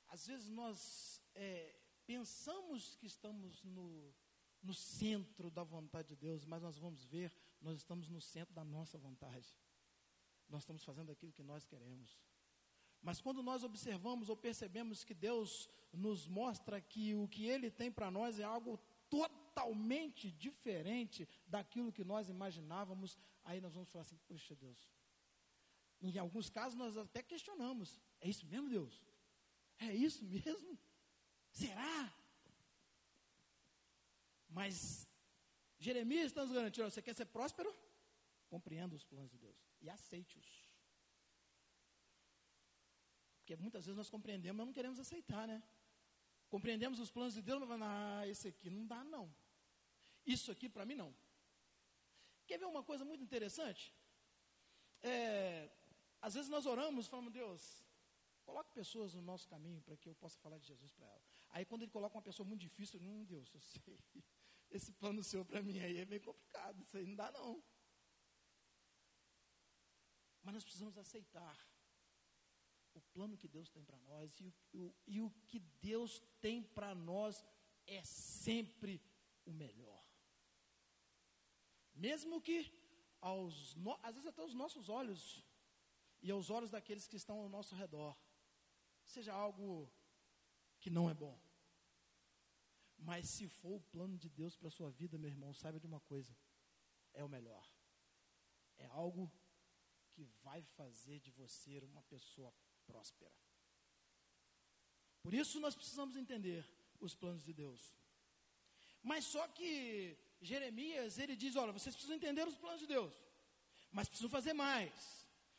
Às 0.08 0.28
vezes 0.28 0.50
nós 0.50 1.22
é, 1.34 1.76
pensamos 2.06 2.96
que 2.96 3.08
estamos 3.08 3.63
no, 3.63 4.13
no 4.62 4.74
centro 4.74 5.50
da 5.50 5.63
vontade 5.63 6.10
de 6.10 6.15
Deus, 6.15 6.46
mas 6.46 6.62
nós 6.62 6.78
vamos 6.78 7.04
ver, 7.06 7.34
nós 7.60 7.78
estamos 7.78 8.10
no 8.10 8.22
centro 8.22 8.54
da 8.54 8.63
nossa 8.63 8.98
vontade. 8.98 9.56
Nós 10.48 10.62
estamos 10.62 10.84
fazendo 10.84 11.12
aquilo 11.12 11.34
que 11.34 11.44
nós 11.44 11.65
queremos. 11.65 12.15
Mas 13.06 13.22
quando 13.22 13.44
nós 13.44 13.63
observamos 13.63 14.30
ou 14.30 14.36
percebemos 14.36 15.04
que 15.04 15.13
Deus 15.13 15.70
nos 15.94 16.28
mostra 16.28 16.82
que 16.82 17.13
o 17.13 17.28
que 17.28 17.46
Ele 17.46 17.70
tem 17.70 17.91
para 17.91 18.10
nós 18.10 18.39
é 18.39 18.44
algo 18.44 18.80
totalmente 19.08 20.32
diferente 20.32 21.30
daquilo 21.46 21.94
que 21.94 22.04
nós 22.04 22.30
imaginávamos, 22.30 23.15
aí 23.44 23.62
nós 23.62 23.76
vamos 23.76 23.91
falar 23.91 24.02
assim: 24.02 24.18
Poxa 24.28 24.56
Deus. 24.56 24.91
Em 26.02 26.18
alguns 26.18 26.50
casos 26.50 26.76
nós 26.76 26.98
até 26.98 27.22
questionamos: 27.22 28.02
É 28.20 28.28
isso 28.28 28.44
mesmo, 28.48 28.68
Deus? 28.68 29.06
É 29.78 29.94
isso 29.94 30.26
mesmo? 30.26 30.76
Será? 31.52 32.12
Mas 34.50 35.08
Jeremias 35.78 36.26
está 36.26 36.41
nos 36.41 36.52
garantindo: 36.52 36.89
você 36.89 37.04
quer 37.04 37.13
ser 37.13 37.28
próspero? 37.28 37.72
Compreenda 38.48 38.96
os 38.96 39.04
planos 39.04 39.30
de 39.30 39.38
Deus 39.38 39.63
e 39.80 39.91
aceite-os. 39.91 40.64
Porque 43.45 43.55
muitas 43.58 43.86
vezes 43.86 43.95
nós 43.95 44.10
compreendemos, 44.10 44.58
mas 44.58 44.65
não 44.65 44.73
queremos 44.73 44.99
aceitar, 44.99 45.47
né? 45.47 45.62
Compreendemos 46.49 46.99
os 46.99 47.12
planos 47.12 47.36
de 47.36 47.43
Deus, 47.43 47.62
mas 47.62 47.79
ah, 47.79 48.27
esse 48.27 48.47
aqui 48.47 48.71
não 48.71 48.88
dá, 48.88 49.03
não. 49.03 49.31
Isso 50.25 50.51
aqui 50.51 50.67
para 50.67 50.84
mim 50.84 50.95
não. 50.95 51.15
Quer 52.47 52.58
ver 52.58 52.65
uma 52.65 52.81
coisa 52.84 53.05
muito 53.05 53.23
interessante? 53.23 53.93
É, 54.99 55.69
às 56.19 56.34
vezes 56.34 56.49
nós 56.49 56.65
oramos 56.65 57.05
e 57.05 57.10
falamos, 57.10 57.31
Deus, 57.31 57.86
coloque 58.43 58.71
pessoas 58.73 59.13
no 59.13 59.21
nosso 59.21 59.47
caminho 59.47 59.79
para 59.84 59.95
que 59.95 60.10
eu 60.10 60.15
possa 60.15 60.39
falar 60.39 60.58
de 60.58 60.65
Jesus 60.65 60.91
para 60.91 61.05
ela. 61.05 61.21
Aí 61.51 61.65
quando 61.65 61.84
ele 61.84 61.91
coloca 61.91 62.17
uma 62.17 62.23
pessoa 62.23 62.49
muito 62.49 62.62
difícil, 62.62 62.99
hum, 62.99 63.25
Deus, 63.25 63.53
eu 63.53 63.62
sei, 63.62 63.99
esse 64.71 64.91
plano 64.91 65.23
seu 65.23 65.45
para 65.45 65.62
mim 65.62 65.77
aí 65.81 65.99
é 65.99 66.05
bem 66.05 66.19
complicado, 66.19 66.81
isso 66.81 66.97
aí 66.97 67.05
não 67.05 67.15
dá 67.15 67.31
não. 67.31 67.63
Mas 70.41 70.55
nós 70.55 70.63
precisamos 70.63 70.97
aceitar 70.97 71.75
o 72.95 73.01
plano 73.13 73.38
que 73.38 73.47
Deus 73.47 73.69
tem 73.69 73.84
para 73.84 73.99
nós 73.99 74.39
e 74.39 74.45
o, 74.45 74.53
o, 74.73 74.95
e 75.05 75.21
o 75.21 75.29
que 75.47 75.60
Deus 75.60 76.19
tem 76.39 76.63
para 76.63 76.95
nós 76.95 77.43
é 77.86 78.03
sempre 78.03 79.01
o 79.45 79.51
melhor. 79.51 80.03
Mesmo 81.93 82.41
que 82.41 82.58
aos, 83.21 83.75
às 84.01 84.13
vezes 84.15 84.27
até 84.27 84.43
os 84.43 84.53
nossos 84.53 84.89
olhos 84.89 85.43
e 86.21 86.31
aos 86.31 86.49
olhos 86.49 86.71
daqueles 86.71 87.08
que 87.08 87.17
estão 87.17 87.39
ao 87.39 87.49
nosso 87.49 87.75
redor 87.75 88.17
seja 89.03 89.34
algo 89.34 89.91
que 90.79 90.89
não 90.89 91.10
é 91.10 91.13
bom. 91.13 91.39
Mas 92.97 93.29
se 93.29 93.47
for 93.47 93.75
o 93.75 93.81
plano 93.81 94.17
de 94.17 94.29
Deus 94.29 94.55
para 94.55 94.69
a 94.69 94.71
sua 94.71 94.89
vida, 94.89 95.17
meu 95.17 95.29
irmão, 95.29 95.53
saiba 95.53 95.79
de 95.79 95.86
uma 95.86 95.99
coisa: 95.99 96.36
é 97.13 97.23
o 97.23 97.29
melhor. 97.29 97.65
É 98.77 98.86
algo 98.88 99.31
que 100.12 100.23
vai 100.43 100.63
fazer 100.63 101.19
de 101.19 101.31
você 101.31 101.79
uma 101.79 102.01
pessoa 102.03 102.53
próspera. 102.91 103.36
Por 105.24 105.34
isso 105.34 105.60
nós 105.60 105.76
precisamos 105.76 106.15
entender 106.15 106.63
os 107.00 107.15
planos 107.15 107.43
de 107.43 107.54
Deus. 107.54 107.82
Mas 109.02 109.26
só 109.26 109.48
que 109.48 110.17
Jeremias, 110.41 111.17
ele 111.17 111.36
diz: 111.36 111.56
olha, 111.56 111.71
vocês 111.71 111.95
precisam 111.95 112.15
entender 112.15 112.48
os 112.48 112.58
planos 112.63 112.80
de 112.80 112.88
Deus, 112.88 113.13
mas 113.91 114.08
precisam 114.08 114.30
fazer 114.30 114.54
mais. 114.54 114.93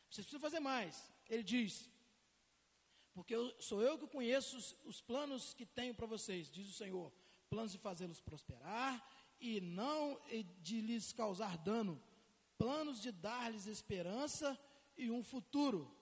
Vocês 0.09 0.25
precisam 0.25 0.39
fazer 0.39 0.59
mais. 0.59 1.11
Ele 1.29 1.43
diz: 1.43 1.89
porque 3.17 3.33
eu, 3.33 3.51
sou 3.59 3.81
eu 3.81 3.97
que 3.97 4.05
conheço 4.05 4.57
os, 4.57 4.75
os 4.85 5.01
planos 5.01 5.53
que 5.55 5.65
tenho 5.65 5.95
para 5.95 6.05
vocês, 6.05 6.51
diz 6.51 6.69
o 6.69 6.73
Senhor: 6.73 7.11
planos 7.49 7.71
de 7.71 7.79
fazê-los 7.79 8.21
prosperar 8.21 9.03
e 9.39 9.59
não 9.59 10.21
de 10.61 10.81
lhes 10.81 11.11
causar 11.13 11.57
dano, 11.57 12.01
planos 12.59 13.01
de 13.01 13.11
dar-lhes 13.11 13.65
esperança 13.65 14.57
e 14.95 15.09
um 15.09 15.23
futuro. 15.23 15.96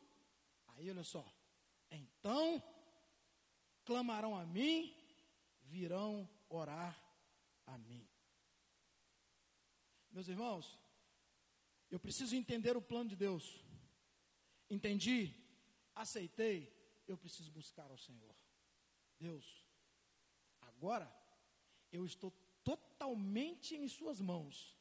Aí 0.75 0.89
olha 0.89 1.03
só. 1.03 1.25
Então 1.89 2.61
clamarão 3.83 4.35
a 4.35 4.45
mim, 4.45 4.93
virão 5.63 6.27
orar 6.49 6.99
a 7.65 7.77
mim. 7.77 8.07
Meus 10.11 10.27
irmãos, 10.27 10.79
eu 11.89 11.99
preciso 11.99 12.35
entender 12.35 12.75
o 12.75 12.81
plano 12.81 13.09
de 13.09 13.15
Deus. 13.15 13.63
Entendi, 14.69 15.33
aceitei, 15.93 16.73
eu 17.07 17.17
preciso 17.17 17.51
buscar 17.51 17.89
ao 17.91 17.97
Senhor. 17.97 18.35
Deus, 19.19 19.65
agora 20.61 21.13
eu 21.91 22.05
estou 22.05 22.31
totalmente 22.63 23.75
em 23.75 23.87
Suas 23.87 24.19
mãos. 24.19 24.75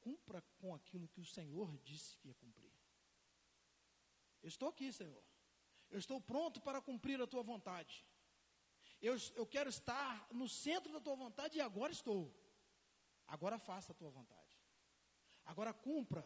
Cumpra 0.00 0.42
com 0.58 0.74
aquilo 0.74 1.08
que 1.08 1.20
o 1.20 1.24
Senhor 1.24 1.76
disse 1.78 2.16
que 2.18 2.28
ia 2.28 2.34
cumprir. 2.34 2.73
Eu 4.44 4.48
estou 4.48 4.68
aqui, 4.68 4.92
Senhor. 4.92 5.24
Eu 5.90 5.98
estou 5.98 6.20
pronto 6.20 6.60
para 6.60 6.80
cumprir 6.88 7.18
a 7.20 7.26
tua 7.26 7.42
vontade. 7.42 8.04
Eu, 9.00 9.16
eu 9.40 9.46
quero 9.46 9.70
estar 9.70 10.28
no 10.40 10.46
centro 10.46 10.92
da 10.92 11.00
tua 11.00 11.16
vontade 11.16 11.56
e 11.56 11.62
agora 11.62 11.92
estou. 11.92 12.22
Agora 13.26 13.58
faça 13.58 13.92
a 13.92 13.94
tua 13.94 14.10
vontade. 14.10 14.54
Agora 15.46 15.72
cumpra. 15.72 16.22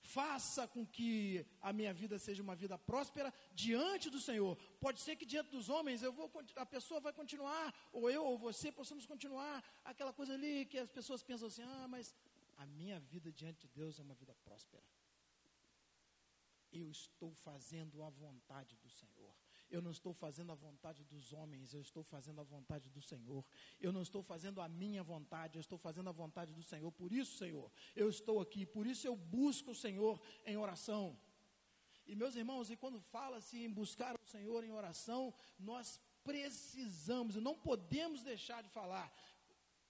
Faça 0.00 0.66
com 0.66 0.86
que 0.86 1.46
a 1.60 1.70
minha 1.70 1.92
vida 1.92 2.18
seja 2.18 2.42
uma 2.42 2.56
vida 2.56 2.78
próspera 2.78 3.30
diante 3.52 4.08
do 4.08 4.18
Senhor. 4.18 4.56
Pode 4.80 5.02
ser 5.02 5.16
que 5.16 5.26
diante 5.26 5.50
dos 5.50 5.68
homens 5.68 6.02
eu 6.02 6.14
vou, 6.14 6.32
a 6.56 6.64
pessoa 6.64 6.98
vai 6.98 7.12
continuar, 7.12 7.74
ou 7.92 8.10
eu 8.10 8.24
ou 8.24 8.38
você 8.38 8.72
possamos 8.72 9.04
continuar 9.04 9.62
aquela 9.84 10.14
coisa 10.14 10.32
ali 10.32 10.64
que 10.64 10.78
as 10.78 10.90
pessoas 10.90 11.22
pensam 11.22 11.48
assim: 11.48 11.62
ah, 11.62 11.86
mas 11.86 12.16
a 12.56 12.64
minha 12.64 12.98
vida 12.98 13.30
diante 13.30 13.60
de 13.66 13.68
Deus 13.68 14.00
é 14.00 14.02
uma 14.02 14.14
vida 14.14 14.34
próspera 14.36 14.82
eu 16.72 16.90
estou 16.90 17.34
fazendo 17.34 18.02
a 18.02 18.10
vontade 18.10 18.76
do 18.76 18.88
Senhor. 18.88 19.34
Eu 19.70 19.80
não 19.80 19.92
estou 19.92 20.12
fazendo 20.12 20.50
a 20.50 20.54
vontade 20.54 21.04
dos 21.04 21.32
homens, 21.32 21.72
eu 21.72 21.80
estou 21.80 22.02
fazendo 22.02 22.40
a 22.40 22.44
vontade 22.44 22.90
do 22.90 23.00
Senhor. 23.00 23.44
Eu 23.80 23.92
não 23.92 24.02
estou 24.02 24.22
fazendo 24.22 24.60
a 24.60 24.68
minha 24.68 25.02
vontade, 25.02 25.56
eu 25.56 25.60
estou 25.60 25.78
fazendo 25.78 26.08
a 26.08 26.12
vontade 26.12 26.52
do 26.52 26.62
Senhor. 26.62 26.90
Por 26.90 27.12
isso, 27.12 27.38
Senhor, 27.38 27.70
eu 27.94 28.08
estou 28.08 28.40
aqui, 28.40 28.66
por 28.66 28.86
isso 28.86 29.06
eu 29.06 29.14
busco 29.14 29.70
o 29.70 29.74
Senhor 29.74 30.20
em 30.44 30.56
oração. 30.56 31.16
E 32.04 32.16
meus 32.16 32.34
irmãos, 32.34 32.68
e 32.68 32.76
quando 32.76 33.00
fala-se 33.00 33.58
em 33.64 33.72
buscar 33.72 34.16
o 34.16 34.26
Senhor 34.26 34.64
em 34.64 34.72
oração, 34.72 35.32
nós 35.56 36.00
precisamos 36.24 37.36
não 37.36 37.56
podemos 37.56 38.22
deixar 38.22 38.62
de 38.62 38.68
falar 38.68 39.12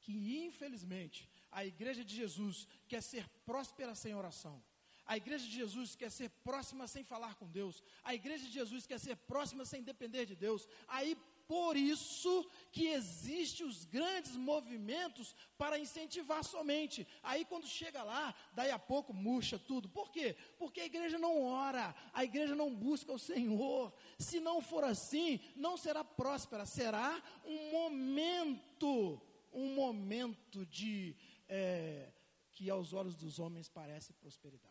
que, 0.01 0.45
infelizmente, 0.45 1.29
a 1.51 1.65
igreja 1.65 2.05
de 2.05 2.15
Jesus 2.15 2.67
quer 2.89 3.03
ser 3.03 3.29
próspera 3.45 3.95
sem 3.95 4.15
oração. 4.15 4.63
A 5.13 5.17
igreja 5.17 5.45
de 5.45 5.57
Jesus 5.63 5.97
quer 5.97 6.09
ser 6.09 6.31
próxima 6.49 6.87
sem 6.87 7.03
falar 7.03 7.35
com 7.35 7.51
Deus. 7.51 7.83
A 8.05 8.15
igreja 8.15 8.45
de 8.47 8.53
Jesus 8.53 8.87
quer 8.87 9.01
ser 9.01 9.17
próxima 9.17 9.65
sem 9.65 9.83
depender 9.83 10.25
de 10.25 10.37
Deus. 10.37 10.69
Aí 10.87 11.17
por 11.49 11.77
isso 11.77 12.49
que 12.71 12.87
existem 12.87 13.67
os 13.67 13.85
grandes 13.85 14.37
movimentos 14.37 15.35
para 15.59 15.81
incentivar 15.81 16.45
somente. 16.45 17.09
Aí 17.25 17.45
quando 17.45 17.67
chega 17.67 18.05
lá, 18.05 18.33
daí 18.53 18.71
a 18.71 18.79
pouco 18.79 19.13
murcha 19.13 19.59
tudo. 19.59 19.89
Por 19.89 20.13
quê? 20.13 20.37
Porque 20.57 20.81
a 20.83 20.87
igreja 20.87 21.19
não 21.19 21.43
ora, 21.43 21.93
a 22.13 22.23
igreja 22.23 22.55
não 22.55 22.73
busca 22.73 23.13
o 23.13 23.19
Senhor. 23.19 23.93
Se 24.17 24.39
não 24.39 24.61
for 24.61 24.85
assim, 24.85 25.41
não 25.57 25.77
será 25.77 26.05
próspera, 26.05 26.65
será 26.65 27.21
um 27.45 27.73
momento, 27.73 29.21
um 29.53 29.75
momento 29.75 30.65
de 30.67 31.17
é, 31.49 32.13
que 32.53 32.71
aos 32.71 32.93
olhos 32.93 33.17
dos 33.17 33.41
homens 33.41 33.69
parece 33.69 34.13
prosperidade. 34.13 34.70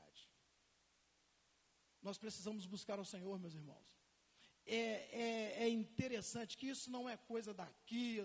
Nós 2.01 2.17
precisamos 2.17 2.65
buscar 2.65 2.97
ao 2.99 3.05
Senhor, 3.05 3.39
meus 3.39 3.53
irmãos. 3.53 3.99
É, 4.65 4.75
é, 4.75 5.63
é, 5.63 5.69
interessante 5.69 6.55
que 6.55 6.67
isso 6.67 6.91
não 6.91 7.09
é 7.09 7.17
coisa 7.17 7.53
daqui, 7.53 8.19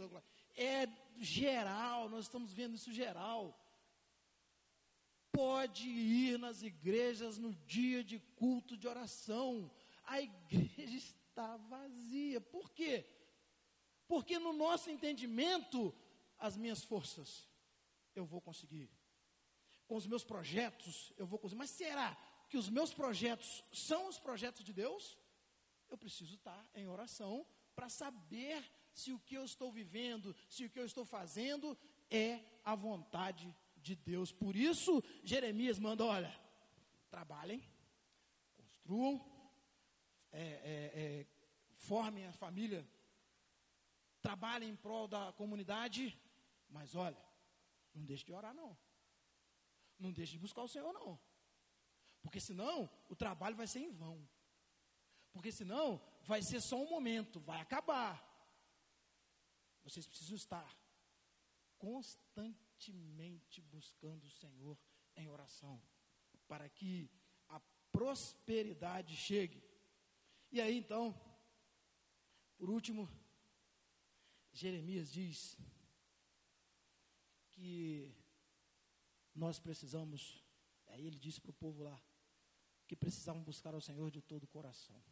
é 0.54 0.86
geral, 1.16 2.08
nós 2.08 2.26
estamos 2.26 2.52
vendo 2.52 2.74
isso 2.74 2.92
geral. 2.92 3.58
Pode 5.32 5.88
ir 5.88 6.38
nas 6.38 6.62
igrejas 6.62 7.38
no 7.38 7.54
dia 7.54 8.04
de 8.04 8.18
culto 8.36 8.76
de 8.76 8.86
oração. 8.86 9.70
A 10.04 10.20
igreja 10.20 10.96
está 11.28 11.56
vazia. 11.56 12.40
Por 12.40 12.70
quê? 12.70 13.04
Porque 14.06 14.38
no 14.38 14.52
nosso 14.52 14.90
entendimento, 14.90 15.92
as 16.38 16.56
minhas 16.56 16.84
forças 16.84 17.48
eu 18.14 18.24
vou 18.24 18.40
conseguir. 18.40 18.90
Com 19.88 19.96
os 19.96 20.06
meus 20.06 20.22
projetos 20.22 21.12
eu 21.16 21.26
vou 21.26 21.38
conseguir. 21.38 21.58
Mas 21.58 21.70
será 21.70 22.16
que 22.48 22.56
os 22.56 22.68
meus 22.68 22.92
projetos 22.92 23.64
são 23.72 24.08
os 24.08 24.18
projetos 24.18 24.64
de 24.64 24.72
Deus? 24.72 25.18
Eu 25.88 25.98
preciso 25.98 26.34
estar 26.34 26.66
em 26.74 26.88
oração 26.88 27.46
para 27.74 27.88
saber 27.88 28.64
se 28.92 29.12
o 29.12 29.18
que 29.18 29.34
eu 29.34 29.44
estou 29.44 29.70
vivendo, 29.72 30.34
se 30.48 30.64
o 30.64 30.70
que 30.70 30.78
eu 30.78 30.86
estou 30.86 31.04
fazendo 31.04 31.76
é 32.10 32.40
a 32.64 32.74
vontade 32.74 33.54
de 33.76 33.94
Deus. 33.94 34.32
Por 34.32 34.56
isso, 34.56 35.02
Jeremias 35.22 35.78
manda: 35.78 36.04
olha, 36.04 36.34
trabalhem, 37.10 37.62
construam, 38.56 39.24
é, 40.32 40.42
é, 40.42 41.00
é, 41.02 41.26
formem 41.74 42.26
a 42.26 42.32
família, 42.32 42.86
trabalhem 44.22 44.70
em 44.70 44.76
prol 44.76 45.06
da 45.06 45.32
comunidade, 45.32 46.18
mas 46.68 46.94
olha, 46.94 47.22
não 47.94 48.04
deixe 48.04 48.24
de 48.24 48.32
orar, 48.32 48.54
não. 48.54 48.76
Não 49.98 50.12
deixe 50.12 50.32
de 50.32 50.38
buscar 50.38 50.62
o 50.62 50.68
Senhor, 50.68 50.92
não. 50.92 51.18
Porque 52.24 52.40
senão 52.40 52.90
o 53.08 53.14
trabalho 53.14 53.54
vai 53.54 53.66
ser 53.66 53.80
em 53.80 53.92
vão. 53.92 54.26
Porque 55.30 55.52
senão 55.52 56.02
vai 56.22 56.42
ser 56.42 56.60
só 56.60 56.82
um 56.82 56.88
momento, 56.88 57.38
vai 57.38 57.60
acabar. 57.60 58.14
Vocês 59.84 60.06
precisam 60.06 60.34
estar 60.34 60.68
constantemente 61.76 63.60
buscando 63.60 64.24
o 64.24 64.30
Senhor 64.30 64.78
em 65.14 65.28
oração, 65.28 65.80
para 66.48 66.66
que 66.68 67.10
a 67.46 67.60
prosperidade 67.92 69.14
chegue. 69.14 69.62
E 70.50 70.62
aí 70.62 70.78
então, 70.78 71.14
por 72.56 72.70
último, 72.70 73.06
Jeremias 74.50 75.12
diz 75.12 75.58
que 77.50 78.10
nós 79.34 79.58
precisamos, 79.58 80.42
aí 80.86 81.06
ele 81.06 81.18
disse 81.18 81.40
para 81.40 81.50
o 81.50 81.54
povo 81.54 81.82
lá, 81.82 82.02
que 82.86 82.96
precisavam 82.96 83.42
buscar 83.42 83.74
ao 83.74 83.80
Senhor 83.80 84.10
de 84.10 84.20
todo 84.20 84.44
o 84.44 84.48
coração. 84.48 85.02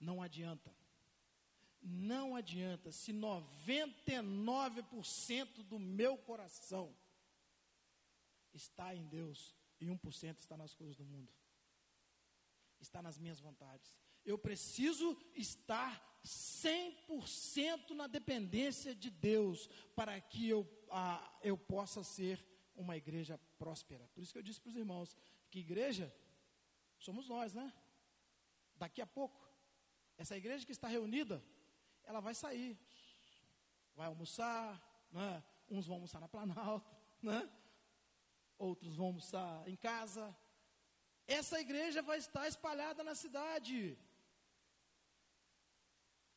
Não 0.00 0.22
adianta 0.22 0.74
não 1.80 2.34
adianta 2.34 2.90
se 2.90 3.12
99% 3.12 5.62
do 5.62 5.78
meu 5.78 6.18
coração 6.18 6.92
está 8.52 8.92
em 8.94 9.06
Deus 9.06 9.56
e 9.80 9.86
1% 9.86 10.38
está 10.38 10.56
nas 10.56 10.74
coisas 10.74 10.96
do 10.96 11.04
mundo. 11.04 11.32
Está 12.80 13.02
nas 13.02 13.18
minhas 13.18 13.40
vontades. 13.40 13.92
Eu 14.24 14.38
preciso 14.38 15.20
estar 15.34 16.06
100% 16.24 17.90
na 17.90 18.06
dependência 18.06 18.94
de 18.94 19.10
Deus 19.10 19.68
para 19.94 20.18
que 20.20 20.48
eu, 20.48 20.64
ah, 20.90 21.38
eu 21.42 21.56
possa 21.56 22.04
ser 22.04 22.44
uma 22.74 22.96
igreja 22.96 23.38
próspera. 23.58 24.08
Por 24.08 24.22
isso 24.22 24.32
que 24.32 24.38
eu 24.38 24.42
disse 24.42 24.60
para 24.60 24.70
os 24.70 24.76
irmãos 24.76 25.16
que 25.50 25.60
igreja 25.60 26.14
somos 26.98 27.28
nós, 27.28 27.54
né? 27.54 27.72
Daqui 28.76 29.00
a 29.00 29.06
pouco, 29.06 29.40
essa 30.16 30.36
igreja 30.36 30.66
que 30.66 30.72
está 30.72 30.88
reunida, 30.88 31.42
ela 32.04 32.20
vai 32.20 32.34
sair, 32.34 32.78
vai 33.94 34.06
almoçar, 34.06 34.80
né? 35.10 35.42
uns 35.70 35.86
vão 35.86 35.96
almoçar 35.96 36.20
na 36.20 36.28
Planalto, 36.28 36.96
né? 37.22 37.48
outros 38.58 38.96
vão 38.96 39.06
almoçar 39.06 39.68
em 39.68 39.76
casa. 39.76 40.36
Essa 41.26 41.60
igreja 41.60 42.02
vai 42.02 42.18
estar 42.18 42.46
espalhada 42.48 43.04
na 43.04 43.14
cidade. 43.14 43.98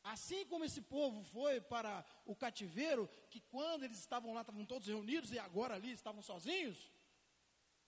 Assim 0.03 0.45
como 0.45 0.65
esse 0.65 0.81
povo 0.81 1.23
foi 1.23 1.61
para 1.61 2.03
o 2.25 2.35
cativeiro, 2.35 3.07
que 3.29 3.39
quando 3.39 3.83
eles 3.83 3.99
estavam 3.99 4.33
lá, 4.33 4.41
estavam 4.41 4.65
todos 4.65 4.87
reunidos 4.87 5.31
e 5.31 5.39
agora 5.39 5.75
ali 5.75 5.91
estavam 5.91 6.21
sozinhos, 6.21 6.91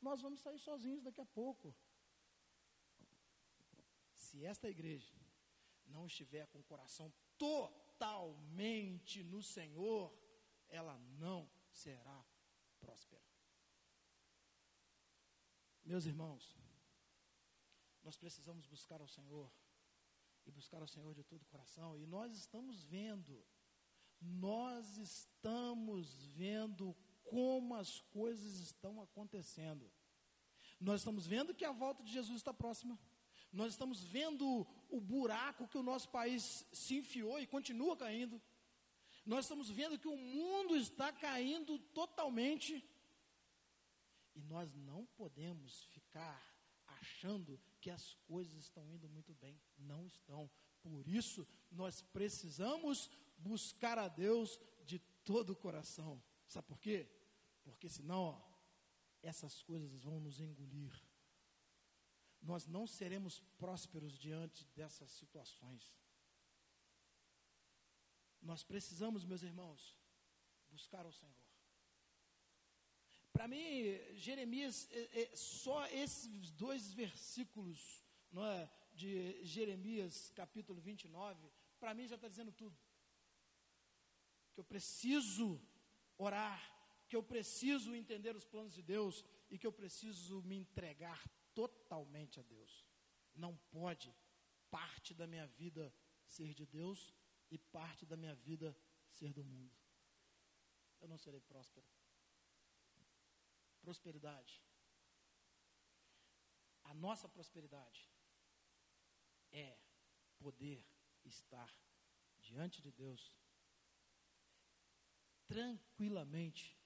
nós 0.01 0.21
vamos 0.21 0.39
sair 0.41 0.59
sozinhos 0.59 1.03
daqui 1.03 1.21
a 1.21 1.25
pouco. 1.25 1.75
Se 4.33 4.43
esta 4.43 4.67
igreja 4.67 5.13
não 5.85 6.07
estiver 6.07 6.47
com 6.47 6.59
o 6.59 6.63
coração 6.63 7.13
totalmente 7.37 9.23
no 9.23 9.43
Senhor, 9.43 10.11
ela 10.67 10.97
não 11.19 11.47
será 11.69 12.25
próspera. 12.79 13.23
Meus 15.83 16.05
irmãos, 16.05 16.57
nós 18.01 18.17
precisamos 18.17 18.65
buscar 18.65 18.99
ao 19.01 19.07
Senhor 19.07 19.53
e 20.47 20.51
buscar 20.51 20.81
ao 20.81 20.87
Senhor 20.87 21.13
de 21.13 21.23
todo 21.23 21.43
o 21.43 21.51
coração, 21.53 21.95
e 21.95 22.07
nós 22.07 22.35
estamos 22.35 22.83
vendo, 22.83 23.45
nós 24.19 24.97
estamos 24.97 26.25
vendo 26.25 26.97
como 27.23 27.75
as 27.75 28.01
coisas 28.01 28.55
estão 28.55 28.99
acontecendo. 28.99 29.93
Nós 30.79 31.01
estamos 31.01 31.27
vendo 31.27 31.53
que 31.53 31.63
a 31.63 31.71
volta 31.71 32.03
de 32.03 32.11
Jesus 32.11 32.37
está 32.37 32.51
próxima. 32.51 32.99
Nós 33.53 33.73
estamos 33.73 34.03
vendo 34.03 34.65
o 34.89 34.99
buraco 34.99 35.67
que 35.67 35.77
o 35.77 35.83
nosso 35.83 36.09
país 36.09 36.65
se 36.73 36.95
enfiou 36.95 37.39
e 37.39 37.45
continua 37.45 37.95
caindo. 37.95 38.41
Nós 39.23 39.45
estamos 39.45 39.69
vendo 39.69 39.99
que 39.99 40.07
o 40.07 40.17
mundo 40.17 40.75
está 40.75 41.13
caindo 41.13 41.77
totalmente. 41.77 42.83
E 44.33 44.41
nós 44.41 44.73
não 44.73 45.05
podemos 45.05 45.85
ficar 45.85 46.43
achando 46.87 47.61
que 47.79 47.91
as 47.91 48.15
coisas 48.27 48.63
estão 48.63 48.91
indo 48.91 49.07
muito 49.07 49.35
bem. 49.35 49.61
Não 49.77 50.03
estão. 50.07 50.49
Por 50.81 51.07
isso, 51.07 51.47
nós 51.71 52.01
precisamos 52.01 53.07
buscar 53.37 53.99
a 53.99 54.07
Deus 54.07 54.59
de 54.83 54.97
todo 55.23 55.51
o 55.51 55.55
coração. 55.55 56.21
Sabe 56.47 56.67
por 56.67 56.79
quê? 56.79 57.07
Porque 57.63 57.87
senão, 57.87 58.23
ó, 58.23 58.41
essas 59.21 59.61
coisas 59.61 59.95
vão 60.01 60.19
nos 60.19 60.39
engolir 60.39 60.91
nós 62.43 62.67
não 62.67 62.85
seremos 62.85 63.39
prósperos 63.57 64.17
diante 64.19 64.65
dessas 64.75 65.09
situações. 65.11 65.95
Nós 68.41 68.63
precisamos, 68.63 69.23
meus 69.23 69.41
irmãos, 69.41 69.97
buscar 70.69 71.05
o 71.05 71.13
Senhor. 71.13 71.33
Para 73.31 73.47
mim, 73.47 73.57
Jeremias, 74.15 74.89
é, 74.91 75.21
é, 75.21 75.35
só 75.35 75.87
esses 75.87 76.51
dois 76.51 76.91
versículos 76.91 78.03
não 78.31 78.45
é, 78.45 78.69
de 78.93 79.43
Jeremias, 79.43 80.31
capítulo 80.35 80.81
29, 80.81 81.49
para 81.79 81.93
mim 81.93 82.07
já 82.07 82.15
está 82.15 82.27
dizendo 82.27 82.51
tudo. 82.51 82.77
Que 84.53 84.59
eu 84.59 84.63
preciso 84.63 85.61
orar, 86.17 86.61
que 87.07 87.15
eu 87.15 87.23
preciso 87.23 87.95
entender 87.95 88.35
os 88.35 88.45
planos 88.45 88.73
de 88.73 88.81
Deus 88.81 89.23
e 89.49 89.57
que 89.57 89.65
eu 89.65 89.71
preciso 89.71 90.41
me 90.43 90.55
entregar 90.55 91.23
totalmente 91.53 92.39
a 92.39 92.43
Deus. 92.43 92.85
Não 93.33 93.55
pode 93.71 94.13
parte 94.69 95.13
da 95.13 95.27
minha 95.27 95.47
vida 95.47 95.93
ser 96.25 96.53
de 96.53 96.65
Deus 96.65 97.13
e 97.51 97.57
parte 97.57 98.05
da 98.05 98.17
minha 98.17 98.35
vida 98.35 98.75
ser 99.09 99.31
do 99.33 99.43
mundo. 99.43 99.75
Eu 100.99 101.07
não 101.07 101.17
serei 101.17 101.41
próspero. 101.41 101.85
Prosperidade. 103.81 104.61
A 106.83 106.93
nossa 106.93 107.27
prosperidade 107.29 108.09
é 109.51 109.77
poder 110.37 110.85
estar 111.23 111.71
diante 112.39 112.81
de 112.81 112.91
Deus 112.91 113.31
tranquilamente, 115.47 116.77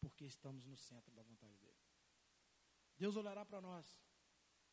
porque 0.00 0.24
estamos 0.24 0.64
no 0.66 0.76
centro 0.76 1.12
da 1.12 1.22
vontade 1.22 1.56
dele. 1.58 1.71
Deus 3.02 3.16
olhará 3.16 3.44
para 3.44 3.60
nós 3.60 3.86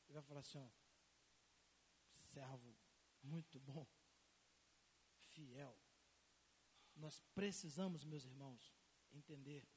e 0.07 0.13
vai 0.13 0.21
falar 0.21 0.41
assim: 0.41 0.59
ó, 0.59 0.69
servo 2.33 2.77
muito 3.23 3.59
bom, 3.59 3.87
fiel. 5.31 5.75
Nós 6.95 7.19
precisamos, 7.33 8.03
meus 8.03 8.25
irmãos, 8.25 8.63
entender 9.11 9.67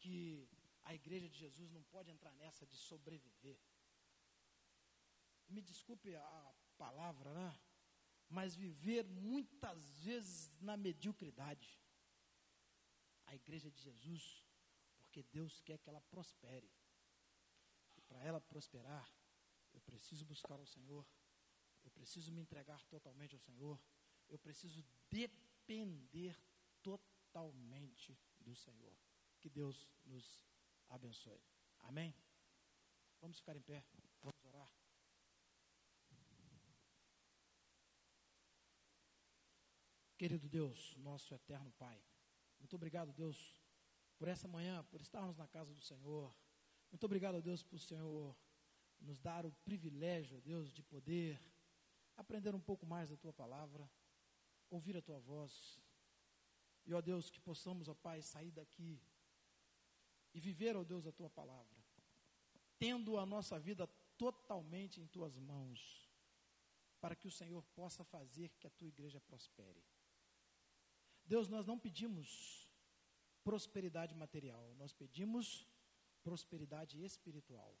que 0.00 0.48
a 0.82 0.96
igreja 0.96 1.28
de 1.28 1.38
Jesus 1.38 1.70
não 1.70 1.84
pode 1.84 2.10
entrar 2.10 2.32
nessa 2.32 2.66
de 2.66 2.76
sobreviver. 2.76 3.60
Me 5.48 5.62
desculpe 5.62 6.12
a 6.16 6.54
palavra, 6.76 7.32
né? 7.34 7.60
Mas 8.28 8.56
viver 8.56 9.06
muitas 9.06 10.00
vezes 10.00 10.50
na 10.60 10.76
mediocridade. 10.76 11.80
A 13.26 13.36
igreja 13.36 13.70
de 13.70 13.80
Jesus, 13.80 14.44
porque 14.98 15.22
Deus 15.22 15.60
quer 15.60 15.78
que 15.78 15.88
ela 15.88 16.00
prospere 16.00 16.75
para 18.16 18.24
ela 18.24 18.40
prosperar, 18.40 19.06
eu 19.74 19.80
preciso 19.82 20.24
buscar 20.24 20.58
o 20.58 20.66
Senhor, 20.66 21.06
eu 21.84 21.90
preciso 21.90 22.32
me 22.32 22.40
entregar 22.40 22.82
totalmente 22.86 23.34
ao 23.34 23.40
Senhor, 23.40 23.78
eu 24.26 24.38
preciso 24.38 24.82
depender 25.10 26.34
totalmente 26.82 28.18
do 28.40 28.54
Senhor. 28.56 28.96
Que 29.38 29.50
Deus 29.50 29.86
nos 30.06 30.42
abençoe. 30.88 31.44
Amém? 31.80 32.16
Vamos 33.20 33.36
ficar 33.36 33.54
em 33.54 33.60
pé, 33.60 33.84
vamos 34.22 34.42
orar. 34.44 34.72
Querido 40.16 40.48
Deus, 40.48 40.96
nosso 40.96 41.34
eterno 41.34 41.70
Pai, 41.72 42.02
muito 42.58 42.76
obrigado, 42.76 43.12
Deus, 43.12 43.60
por 44.16 44.26
essa 44.26 44.48
manhã, 44.48 44.82
por 44.84 45.02
estarmos 45.02 45.36
na 45.36 45.46
casa 45.46 45.74
do 45.74 45.82
Senhor. 45.82 46.34
Muito 46.96 47.04
obrigado, 47.04 47.42
Deus, 47.42 47.62
por 47.62 47.76
o 47.76 47.78
Senhor 47.78 48.34
nos 48.98 49.20
dar 49.20 49.44
o 49.44 49.52
privilégio, 49.66 50.40
Deus, 50.40 50.72
de 50.72 50.82
poder 50.82 51.38
aprender 52.16 52.54
um 52.54 52.60
pouco 52.60 52.86
mais 52.86 53.10
da 53.10 53.18
tua 53.18 53.34
palavra, 53.34 53.86
ouvir 54.70 54.96
a 54.96 55.02
tua 55.02 55.18
voz. 55.18 55.78
E, 56.86 56.94
ó 56.94 57.02
Deus, 57.02 57.28
que 57.28 57.38
possamos, 57.38 57.86
ó 57.86 57.94
Pai, 57.94 58.22
sair 58.22 58.50
daqui 58.50 58.98
e 60.32 60.40
viver, 60.40 60.74
ó 60.74 60.84
Deus, 60.84 61.06
a 61.06 61.12
tua 61.12 61.28
palavra, 61.28 61.76
tendo 62.78 63.18
a 63.18 63.26
nossa 63.26 63.60
vida 63.60 63.86
totalmente 64.16 64.98
em 64.98 65.06
tuas 65.06 65.36
mãos, 65.36 66.10
para 66.98 67.14
que 67.14 67.28
o 67.28 67.30
Senhor 67.30 67.62
possa 67.74 68.04
fazer 68.04 68.48
que 68.58 68.66
a 68.66 68.70
tua 68.70 68.88
igreja 68.88 69.20
prospere. 69.20 69.84
Deus, 71.26 71.46
nós 71.46 71.66
não 71.66 71.78
pedimos 71.78 72.66
prosperidade 73.44 74.14
material, 74.14 74.74
nós 74.78 74.94
pedimos 74.94 75.68
prosperidade 76.26 76.94
espiritual. 77.08 77.72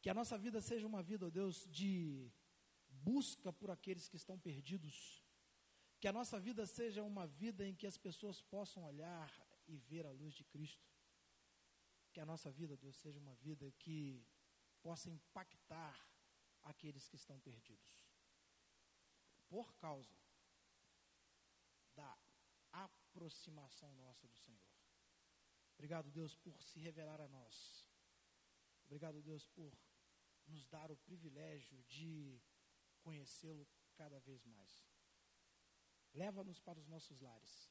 Que 0.00 0.08
a 0.08 0.14
nossa 0.14 0.36
vida 0.38 0.58
seja 0.70 0.86
uma 0.92 1.02
vida, 1.10 1.26
ó 1.26 1.30
Deus, 1.40 1.56
de 1.78 1.86
busca 3.08 3.52
por 3.52 3.70
aqueles 3.70 4.08
que 4.08 4.16
estão 4.16 4.38
perdidos. 4.38 4.96
Que 6.00 6.08
a 6.08 6.12
nossa 6.18 6.38
vida 6.40 6.64
seja 6.78 7.02
uma 7.02 7.26
vida 7.26 7.62
em 7.68 7.74
que 7.74 7.86
as 7.86 7.98
pessoas 8.06 8.40
possam 8.54 8.82
olhar 8.90 9.30
e 9.66 9.76
ver 9.90 10.06
a 10.06 10.10
luz 10.20 10.32
de 10.40 10.44
Cristo. 10.52 10.88
Que 12.12 12.20
a 12.20 12.26
nossa 12.32 12.50
vida, 12.50 12.76
Deus, 12.84 12.96
seja 12.96 13.18
uma 13.18 13.34
vida 13.46 13.70
que 13.82 14.24
possa 14.86 15.10
impactar 15.10 15.96
aqueles 16.62 17.08
que 17.10 17.16
estão 17.16 17.38
perdidos. 17.40 17.92
Por 19.48 19.74
causa 19.74 20.16
da 21.94 22.18
aproximação 22.72 23.92
nossa 23.96 24.26
do 24.26 24.38
Senhor. 24.38 24.67
Obrigado, 25.78 26.10
Deus, 26.10 26.34
por 26.34 26.60
se 26.60 26.80
revelar 26.80 27.20
a 27.20 27.28
nós. 27.28 27.86
Obrigado, 28.86 29.22
Deus, 29.22 29.46
por 29.46 29.72
nos 30.48 30.66
dar 30.66 30.90
o 30.90 30.96
privilégio 30.96 31.80
de 31.84 32.42
conhecê-lo 33.00 33.64
cada 33.94 34.18
vez 34.18 34.44
mais. 34.44 34.88
Leva-nos 36.12 36.58
para 36.58 36.80
os 36.80 36.88
nossos 36.88 37.20
lares 37.20 37.70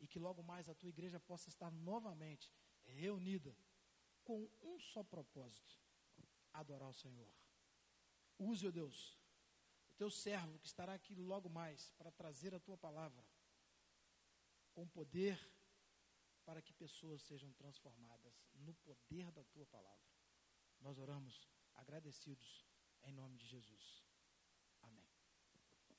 e 0.00 0.06
que 0.06 0.18
logo 0.18 0.42
mais 0.42 0.70
a 0.70 0.74
tua 0.74 0.88
igreja 0.88 1.20
possa 1.20 1.50
estar 1.50 1.70
novamente 1.70 2.50
reunida 2.84 3.54
com 4.22 4.50
um 4.62 4.78
só 4.80 5.04
propósito: 5.04 5.78
adorar 6.52 6.88
o 6.88 6.94
Senhor. 6.94 7.30
Use, 8.38 8.66
ó 8.66 8.70
Deus, 8.70 9.18
o 9.90 9.94
teu 9.94 10.10
servo 10.10 10.58
que 10.58 10.66
estará 10.66 10.94
aqui 10.94 11.14
logo 11.14 11.50
mais 11.50 11.90
para 11.92 12.10
trazer 12.10 12.54
a 12.54 12.60
tua 12.60 12.78
palavra 12.78 13.22
com 14.72 14.88
poder 14.88 15.38
para 16.44 16.62
que 16.62 16.72
pessoas 16.72 17.22
sejam 17.22 17.52
transformadas 17.52 18.44
no 18.54 18.74
poder 18.74 19.30
da 19.32 19.42
tua 19.44 19.66
palavra. 19.66 20.12
Nós 20.80 20.98
oramos 20.98 21.48
agradecidos 21.74 22.64
em 23.02 23.12
nome 23.12 23.36
de 23.36 23.46
Jesus. 23.46 24.04
Amém. 24.82 25.08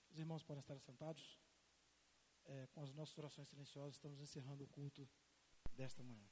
Os 0.10 0.20
irmãos 0.20 0.44
podem 0.44 0.62
estar 0.62 0.80
sentados. 0.80 1.40
É, 2.48 2.68
com 2.68 2.82
as 2.82 2.94
nossas 2.94 3.18
orações 3.18 3.48
silenciosas, 3.48 3.96
estamos 3.96 4.20
encerrando 4.20 4.64
o 4.64 4.68
culto 4.68 5.10
desta 5.74 6.04
manhã. 6.04 6.30